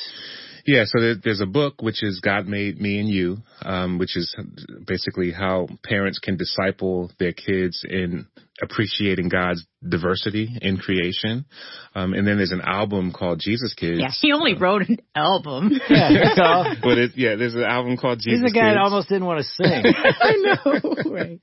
Yeah, 0.64 0.84
so 0.86 1.00
there, 1.00 1.14
there's 1.22 1.40
a 1.40 1.46
book 1.46 1.82
which 1.82 2.04
is 2.04 2.20
God 2.20 2.46
Made 2.46 2.80
Me 2.80 3.00
and 3.00 3.08
You, 3.08 3.38
um, 3.62 3.98
which 3.98 4.16
is 4.16 4.34
basically 4.86 5.32
how 5.32 5.68
parents 5.82 6.20
can 6.20 6.36
disciple 6.36 7.10
their 7.18 7.32
kids 7.32 7.84
in 7.88 8.26
appreciating 8.62 9.28
God's 9.28 9.66
diversity 9.86 10.48
in 10.60 10.76
creation. 10.76 11.44
Um, 11.94 12.14
and 12.14 12.26
then 12.26 12.36
there's 12.36 12.52
an 12.52 12.60
album 12.62 13.12
called 13.12 13.40
Jesus 13.40 13.74
Kids. 13.74 13.98
Yeah, 14.00 14.10
he 14.12 14.32
only 14.32 14.54
wrote 14.54 14.82
an 14.88 14.98
album. 15.14 15.72
Yeah, 15.88 16.10
that's 16.12 16.40
all. 16.42 16.74
But 16.82 16.98
it, 16.98 17.10
yeah, 17.16 17.36
there's 17.36 17.54
an 17.54 17.64
album 17.64 17.96
called 17.96 18.18
Jesus. 18.18 18.40
Kids. 18.40 18.42
He's 18.42 18.52
a 18.52 18.54
guy 18.54 18.70
Kids. 18.70 18.76
that 18.76 18.82
almost 18.82 19.08
didn't 19.08 19.26
want 19.26 19.38
to 19.40 19.44
sing. 19.44 19.84
I 20.20 20.32
know, 20.36 20.94
right? 21.10 21.40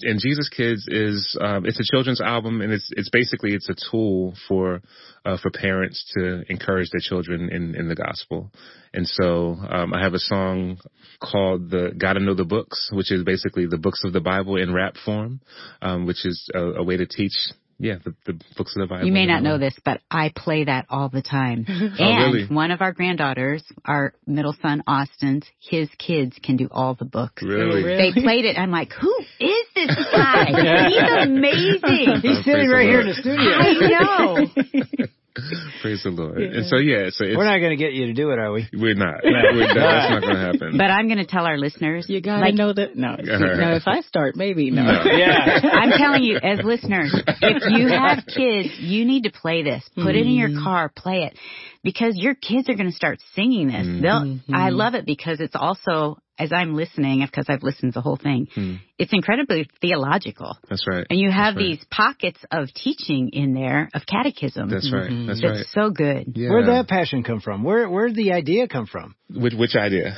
and 0.00 0.20
Jesus 0.20 0.48
Kids 0.48 0.86
is 0.88 1.36
um, 1.40 1.66
it's 1.66 1.78
a 1.78 1.84
children's 1.84 2.20
album, 2.20 2.60
and 2.60 2.72
it's 2.72 2.90
it's 2.96 3.10
basically 3.10 3.52
it's 3.52 3.68
a 3.68 3.76
tool 3.90 4.34
for 4.48 4.80
uh, 5.24 5.36
for 5.38 5.50
parents 5.50 6.04
to 6.16 6.42
encourage 6.48 6.90
their 6.90 7.00
children 7.00 7.50
in 7.50 7.74
in 7.74 7.88
the 7.88 7.94
gospel. 7.94 8.50
And 8.94 9.06
so 9.08 9.56
um, 9.68 9.92
I 9.92 10.00
have 10.02 10.14
a 10.14 10.20
song 10.20 10.78
called 11.20 11.68
the 11.70 11.92
"Gotta 11.98 12.20
Know 12.20 12.34
the 12.34 12.44
Books," 12.44 12.90
which 12.92 13.10
is 13.10 13.24
basically 13.24 13.66
the 13.66 13.76
books 13.78 14.02
of 14.04 14.12
the 14.12 14.20
Bible 14.20 14.56
in 14.56 14.72
rap 14.72 14.94
form, 15.04 15.40
um, 15.82 16.06
which 16.06 16.24
is 16.24 16.48
a, 16.54 16.60
a 16.60 16.84
way 16.84 16.96
to 16.96 17.06
teach. 17.06 17.34
Yeah, 17.76 17.96
the, 18.04 18.14
the 18.24 18.40
books 18.56 18.76
of 18.76 18.82
the 18.82 18.86
Bible. 18.86 19.04
You 19.04 19.12
may 19.12 19.26
not 19.26 19.42
know 19.42 19.58
this, 19.58 19.74
but 19.84 20.00
I 20.08 20.30
play 20.34 20.62
that 20.62 20.86
all 20.88 21.08
the 21.08 21.22
time. 21.22 21.64
and 21.68 21.92
Oh, 21.98 22.32
really? 22.32 22.46
one 22.46 22.70
of 22.70 22.80
our 22.80 22.92
granddaughters, 22.92 23.64
our 23.84 24.14
middle 24.28 24.54
son 24.62 24.84
Austin's, 24.86 25.44
his 25.58 25.88
kids 25.98 26.36
can 26.40 26.56
do 26.56 26.68
all 26.70 26.94
the 26.94 27.04
books. 27.04 27.42
Really? 27.42 27.82
They 27.82 28.12
played 28.22 28.44
it. 28.44 28.56
I'm 28.56 28.70
like, 28.70 28.92
who 28.92 29.12
is 29.40 29.66
this 29.74 29.90
guy? 30.12 30.46
He's 30.88 31.26
amazing. 31.26 32.20
He's 32.22 32.44
sitting 32.44 32.68
right 32.68 32.86
here 32.86 33.00
in 33.00 33.08
the 33.08 33.14
studio. 33.14 33.50
I 33.50 34.96
know. 34.96 35.06
Praise 35.82 36.04
the 36.04 36.10
Lord. 36.10 36.38
And 36.38 36.64
so 36.66 36.76
yeah, 36.76 37.10
so 37.10 37.24
it's, 37.24 37.36
We're 37.36 37.44
not 37.44 37.58
going 37.58 37.76
to 37.76 37.76
get 37.76 37.92
you 37.92 38.06
to 38.06 38.12
do 38.12 38.30
it, 38.30 38.38
are 38.38 38.52
we? 38.52 38.68
we're 38.72 38.94
not. 38.94 39.18
We're 39.24 39.66
not 39.66 39.74
that's 39.74 40.10
not 40.10 40.22
going 40.22 40.34
to 40.38 40.40
happen. 40.40 40.76
But 40.78 40.90
I'm 40.90 41.08
going 41.08 41.18
to 41.18 41.26
tell 41.26 41.44
our 41.44 41.58
listeners. 41.58 42.06
You 42.08 42.20
gotta 42.20 42.40
like, 42.40 42.54
know 42.54 42.72
that. 42.72 42.94
No, 42.94 43.16
see, 43.20 43.26
no. 43.26 43.74
If 43.74 43.82
I 43.86 44.02
start, 44.02 44.36
maybe 44.36 44.70
no. 44.70 44.84
Yeah. 44.84 45.60
I'm 45.72 45.90
telling 45.90 46.22
you, 46.22 46.36
as 46.36 46.60
listeners, 46.62 47.12
if 47.42 47.62
you 47.66 47.88
have 47.88 48.24
kids, 48.26 48.76
you 48.78 49.04
need 49.04 49.24
to 49.24 49.32
play 49.32 49.64
this. 49.64 49.82
Put 49.96 50.14
it 50.14 50.24
in 50.26 50.34
your 50.34 50.50
mm-hmm. 50.50 50.62
car, 50.62 50.92
play 50.94 51.24
it, 51.24 51.36
because 51.82 52.16
your 52.16 52.36
kids 52.36 52.68
are 52.68 52.74
going 52.74 52.90
to 52.90 52.96
start 52.96 53.18
singing 53.34 53.68
this. 53.68 53.86
They'll. 54.02 54.24
Mm-hmm. 54.24 54.54
I 54.54 54.68
love 54.70 54.94
it 54.94 55.04
because 55.04 55.40
it's 55.40 55.56
also, 55.56 56.18
as 56.38 56.52
I'm 56.52 56.74
listening, 56.74 57.20
because 57.24 57.46
I've 57.48 57.62
listened 57.62 57.92
to 57.92 57.98
the 57.98 58.02
whole 58.02 58.16
thing, 58.16 58.48
hmm. 58.54 58.74
it's 58.98 59.12
incredibly 59.12 59.68
theological, 59.80 60.56
That's 60.68 60.86
right. 60.86 61.06
and 61.08 61.18
you 61.18 61.30
have 61.30 61.54
right. 61.56 61.62
these 61.62 61.84
pockets 61.90 62.38
of 62.50 62.72
teaching 62.74 63.30
in 63.32 63.54
there 63.54 63.88
of 63.94 64.02
catechism. 64.06 64.68
That's 64.68 64.90
right. 64.92 65.10
Mm-hmm. 65.10 65.26
That's 65.28 65.40
It's 65.42 65.48
right. 65.74 65.84
so 65.84 65.90
good. 65.90 66.32
Yeah. 66.34 66.50
Where'd 66.50 66.66
that 66.66 66.88
passion 66.88 67.22
come 67.22 67.40
from? 67.40 67.62
Where 67.62 67.88
Where'd 67.88 68.14
the 68.14 68.32
idea 68.32 68.66
come 68.68 68.86
from? 68.86 69.14
Which, 69.30 69.54
which 69.54 69.76
idea? 69.76 70.16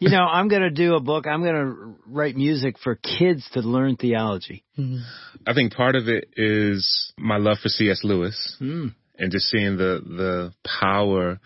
You 0.00 0.10
know, 0.10 0.22
I'm 0.24 0.48
going 0.48 0.62
to 0.62 0.70
do 0.70 0.96
a 0.96 1.00
book. 1.00 1.26
I'm 1.26 1.42
going 1.42 1.54
to 1.54 1.94
write 2.06 2.36
music 2.36 2.78
for 2.82 2.96
kids 2.96 3.48
to 3.52 3.60
learn 3.60 3.96
theology. 3.96 4.64
Mm-hmm. 4.76 4.98
I 5.46 5.54
think 5.54 5.72
part 5.72 5.94
of 5.94 6.08
it 6.08 6.28
is 6.36 7.12
my 7.16 7.36
love 7.38 7.58
for 7.62 7.68
C.S. 7.68 8.00
Lewis 8.02 8.56
Hmm. 8.58 8.88
and 9.18 9.30
just 9.30 9.46
seeing 9.46 9.76
the 9.76 10.00
the 10.04 10.52
power 10.80 11.38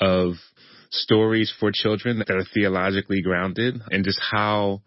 of 0.00 0.34
stories 0.90 1.52
for 1.60 1.70
children 1.72 2.18
that 2.18 2.30
are 2.30 2.44
theologically 2.54 3.22
grounded 3.22 3.80
and 3.90 4.04
just 4.04 4.20
how 4.20 4.82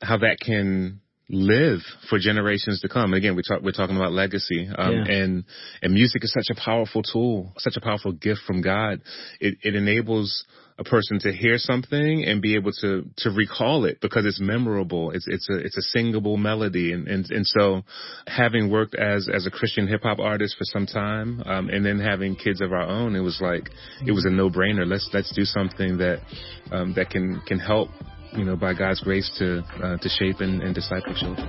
how 0.00 0.16
that 0.18 0.38
can 0.40 1.01
live 1.32 1.80
for 2.10 2.18
generations 2.18 2.80
to 2.80 2.88
come. 2.88 3.14
Again, 3.14 3.34
we 3.34 3.42
talk, 3.42 3.62
we're 3.62 3.72
talking 3.72 3.96
about 3.96 4.12
legacy, 4.12 4.68
um, 4.76 4.92
yeah. 4.92 5.14
and 5.14 5.44
and 5.80 5.94
music 5.94 6.22
is 6.22 6.32
such 6.32 6.54
a 6.56 6.60
powerful 6.60 7.02
tool, 7.02 7.52
such 7.58 7.76
a 7.76 7.80
powerful 7.80 8.12
gift 8.12 8.40
from 8.46 8.60
God. 8.60 9.00
It, 9.40 9.56
it 9.62 9.74
enables 9.74 10.44
a 10.78 10.84
person 10.84 11.18
to 11.20 11.32
hear 11.32 11.58
something 11.58 12.24
and 12.24 12.42
be 12.42 12.56
able 12.56 12.72
to 12.80 13.04
to 13.18 13.30
recall 13.30 13.84
it 13.84 14.00
because 14.00 14.26
it's 14.26 14.40
memorable. 14.40 15.10
It's 15.10 15.26
it's 15.26 15.48
a 15.50 15.56
it's 15.56 15.76
a 15.78 15.82
singable 15.82 16.36
melody, 16.36 16.92
and 16.92 17.08
and 17.08 17.26
and 17.30 17.46
so 17.46 17.82
having 18.26 18.70
worked 18.70 18.94
as 18.94 19.28
as 19.32 19.46
a 19.46 19.50
Christian 19.50 19.88
hip 19.88 20.02
hop 20.02 20.18
artist 20.18 20.56
for 20.58 20.64
some 20.64 20.86
time, 20.86 21.42
um, 21.46 21.68
and 21.70 21.84
then 21.84 21.98
having 21.98 22.36
kids 22.36 22.60
of 22.60 22.72
our 22.72 22.86
own, 22.86 23.16
it 23.16 23.20
was 23.20 23.38
like 23.40 23.70
it 24.06 24.12
was 24.12 24.26
a 24.26 24.30
no 24.30 24.50
brainer. 24.50 24.86
Let's 24.86 25.08
let's 25.12 25.34
do 25.34 25.44
something 25.44 25.98
that 25.98 26.20
um, 26.70 26.92
that 26.94 27.10
can 27.10 27.40
can 27.46 27.58
help 27.58 27.88
you 28.32 28.44
know 28.44 28.56
by 28.56 28.74
God's 28.74 29.00
grace 29.00 29.30
to 29.38 29.62
uh, 29.82 29.96
to 29.98 30.08
shape 30.08 30.40
and, 30.40 30.62
and 30.62 30.74
disciple 30.74 31.14
children. 31.14 31.48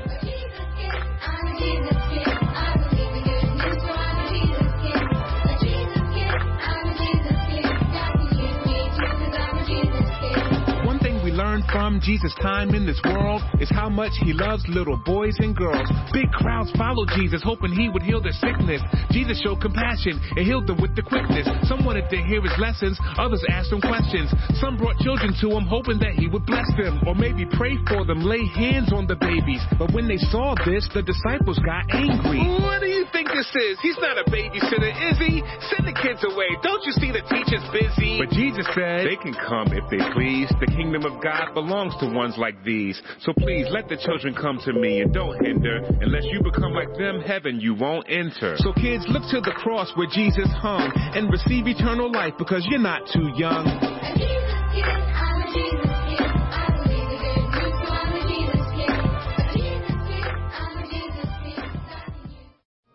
From 11.84 12.00
Jesus' 12.00 12.32
time 12.40 12.72
in 12.72 12.88
this 12.88 12.96
world 13.04 13.44
is 13.60 13.68
how 13.68 13.92
much 13.92 14.16
he 14.24 14.32
loves 14.32 14.64
little 14.72 14.96
boys 15.04 15.36
and 15.44 15.52
girls. 15.52 15.84
Big 16.16 16.32
crowds 16.32 16.72
followed 16.80 17.12
Jesus, 17.12 17.44
hoping 17.44 17.76
he 17.76 17.92
would 17.92 18.00
heal 18.00 18.24
their 18.24 18.32
sickness. 18.40 18.80
Jesus 19.12 19.36
showed 19.44 19.60
compassion 19.60 20.16
and 20.16 20.48
healed 20.48 20.64
them 20.64 20.80
with 20.80 20.96
the 20.96 21.04
quickness. 21.04 21.44
Some 21.68 21.84
wanted 21.84 22.08
to 22.08 22.16
hear 22.24 22.40
his 22.40 22.56
lessons, 22.56 22.96
others 23.20 23.44
asked 23.52 23.76
him 23.76 23.84
questions. 23.84 24.32
Some 24.64 24.80
brought 24.80 24.96
children 25.04 25.36
to 25.44 25.52
him, 25.52 25.68
hoping 25.68 26.00
that 26.00 26.16
he 26.16 26.32
would 26.32 26.48
bless 26.48 26.72
them, 26.80 27.04
or 27.04 27.20
maybe 27.20 27.44
pray 27.52 27.76
for 27.92 28.08
them, 28.08 28.24
lay 28.24 28.48
hands 28.56 28.96
on 28.96 29.04
the 29.04 29.20
babies. 29.20 29.60
But 29.76 29.92
when 29.92 30.08
they 30.08 30.24
saw 30.32 30.56
this, 30.64 30.88
the 30.96 31.04
disciples 31.04 31.60
got 31.68 31.84
angry. 31.92 32.48
What 32.64 32.80
do 32.80 32.88
you 32.88 33.04
think 33.12 33.28
this 33.28 33.52
is? 33.60 33.76
He's 33.84 34.00
not 34.00 34.16
a 34.16 34.24
babysitter, 34.32 34.88
is 35.12 35.20
he? 35.20 35.44
Send 35.68 35.84
the 35.84 35.98
kids 36.00 36.24
away. 36.24 36.48
Don't 36.64 36.80
you 36.88 36.96
see 36.96 37.12
the 37.12 37.28
teacher's 37.28 37.68
busy? 37.76 38.24
But 38.24 38.32
Jesus 38.32 38.64
said, 38.72 39.04
they 39.04 39.20
can 39.20 39.36
come 39.36 39.76
if 39.76 39.84
they 39.92 40.00
please. 40.16 40.48
The 40.64 40.72
kingdom 40.72 41.04
of 41.04 41.20
God 41.20 41.52
belongs 41.52 41.74
to 42.00 42.08
ones 42.14 42.36
like 42.38 42.64
these. 42.64 43.02
So 43.22 43.34
please 43.34 43.68
let 43.70 43.90
the 43.90 43.98
children 43.98 44.34
come 44.34 44.60
to 44.66 44.74
me 44.74 45.02
and 45.02 45.14
don't 45.14 45.44
hinder. 45.44 45.82
Unless 46.02 46.26
you 46.32 46.42
become 46.42 46.74
like 46.74 46.94
them, 46.98 47.22
heaven 47.22 47.60
you 47.60 47.74
won't 47.74 48.06
enter. 48.10 48.56
So 48.58 48.74
kids, 48.74 49.06
look 49.10 49.24
to 49.32 49.42
the 49.42 49.54
cross 49.56 49.92
where 49.96 50.08
Jesus 50.08 50.48
hung 50.62 50.92
and 50.96 51.32
receive 51.32 51.68
eternal 51.68 52.12
life 52.12 52.34
because 52.38 52.66
you're 52.70 52.80
not 52.80 53.02
too 53.12 53.32
young. 53.36 53.66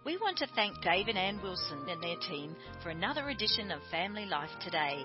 We 0.04 0.16
want 0.16 0.38
to 0.38 0.46
thank 0.54 0.80
Dave 0.82 1.08
and 1.08 1.18
Ann 1.18 1.40
Wilson 1.42 1.86
and 1.88 2.02
their 2.02 2.16
team 2.28 2.56
for 2.82 2.90
another 2.90 3.28
edition 3.28 3.70
of 3.70 3.80
Family 3.90 4.24
Life 4.24 4.50
Today. 4.64 5.04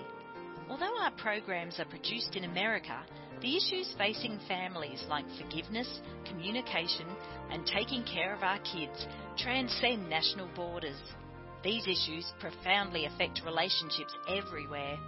Although 0.70 0.98
our 0.98 1.10
programs 1.12 1.78
are 1.78 1.84
produced 1.84 2.36
in 2.36 2.44
America, 2.44 3.02
the 3.40 3.56
issues 3.56 3.94
facing 3.98 4.38
families 4.48 5.04
like 5.08 5.24
forgiveness, 5.40 6.00
communication, 6.26 7.06
and 7.50 7.66
taking 7.66 8.04
care 8.04 8.34
of 8.34 8.42
our 8.42 8.58
kids 8.60 9.06
transcend 9.36 10.08
national 10.08 10.48
borders. 10.54 11.00
These 11.62 11.86
issues 11.86 12.32
profoundly 12.40 13.06
affect 13.06 13.42
relationships 13.44 14.14
everywhere. 14.28 14.98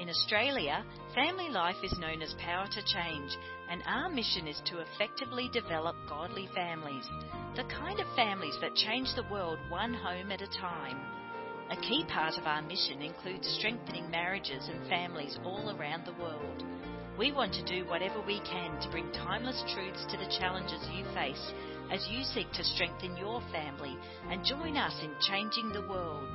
In 0.00 0.08
Australia, 0.08 0.84
family 1.14 1.48
life 1.48 1.76
is 1.84 1.96
known 1.98 2.22
as 2.22 2.34
Power 2.38 2.66
to 2.66 2.82
Change, 2.84 3.36
and 3.70 3.82
our 3.86 4.08
mission 4.08 4.48
is 4.48 4.60
to 4.66 4.80
effectively 4.80 5.48
develop 5.52 5.94
godly 6.08 6.48
families, 6.54 7.04
the 7.54 7.64
kind 7.64 8.00
of 8.00 8.16
families 8.16 8.56
that 8.60 8.74
change 8.74 9.08
the 9.14 9.30
world 9.30 9.58
one 9.68 9.94
home 9.94 10.32
at 10.32 10.42
a 10.42 10.48
time. 10.48 10.98
A 11.70 11.76
key 11.76 12.04
part 12.08 12.36
of 12.36 12.46
our 12.46 12.62
mission 12.62 13.00
includes 13.00 13.48
strengthening 13.58 14.10
marriages 14.10 14.68
and 14.68 14.88
families 14.88 15.38
all 15.44 15.70
around 15.70 16.04
the 16.04 16.20
world. 16.20 16.64
We 17.18 17.32
want 17.32 17.52
to 17.54 17.64
do 17.64 17.84
whatever 17.86 18.20
we 18.26 18.40
can 18.40 18.78
to 18.80 18.90
bring 18.90 19.10
timeless 19.12 19.62
truths 19.74 20.04
to 20.10 20.16
the 20.16 20.28
challenges 20.38 20.80
you 20.94 21.04
face 21.14 21.52
as 21.90 22.06
you 22.10 22.24
seek 22.24 22.50
to 22.52 22.64
strengthen 22.64 23.14
your 23.16 23.42
family 23.52 23.98
and 24.30 24.42
join 24.44 24.78
us 24.78 24.94
in 25.02 25.10
changing 25.20 25.72
the 25.72 25.82
world. 25.82 26.26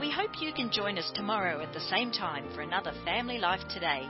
We 0.00 0.10
hope 0.10 0.40
you 0.40 0.52
can 0.52 0.70
join 0.70 0.98
us 0.98 1.10
tomorrow 1.14 1.60
at 1.60 1.72
the 1.72 1.80
same 1.80 2.10
time 2.10 2.50
for 2.54 2.60
another 2.60 2.92
Family 3.04 3.38
Life 3.38 3.62
Today. 3.72 4.08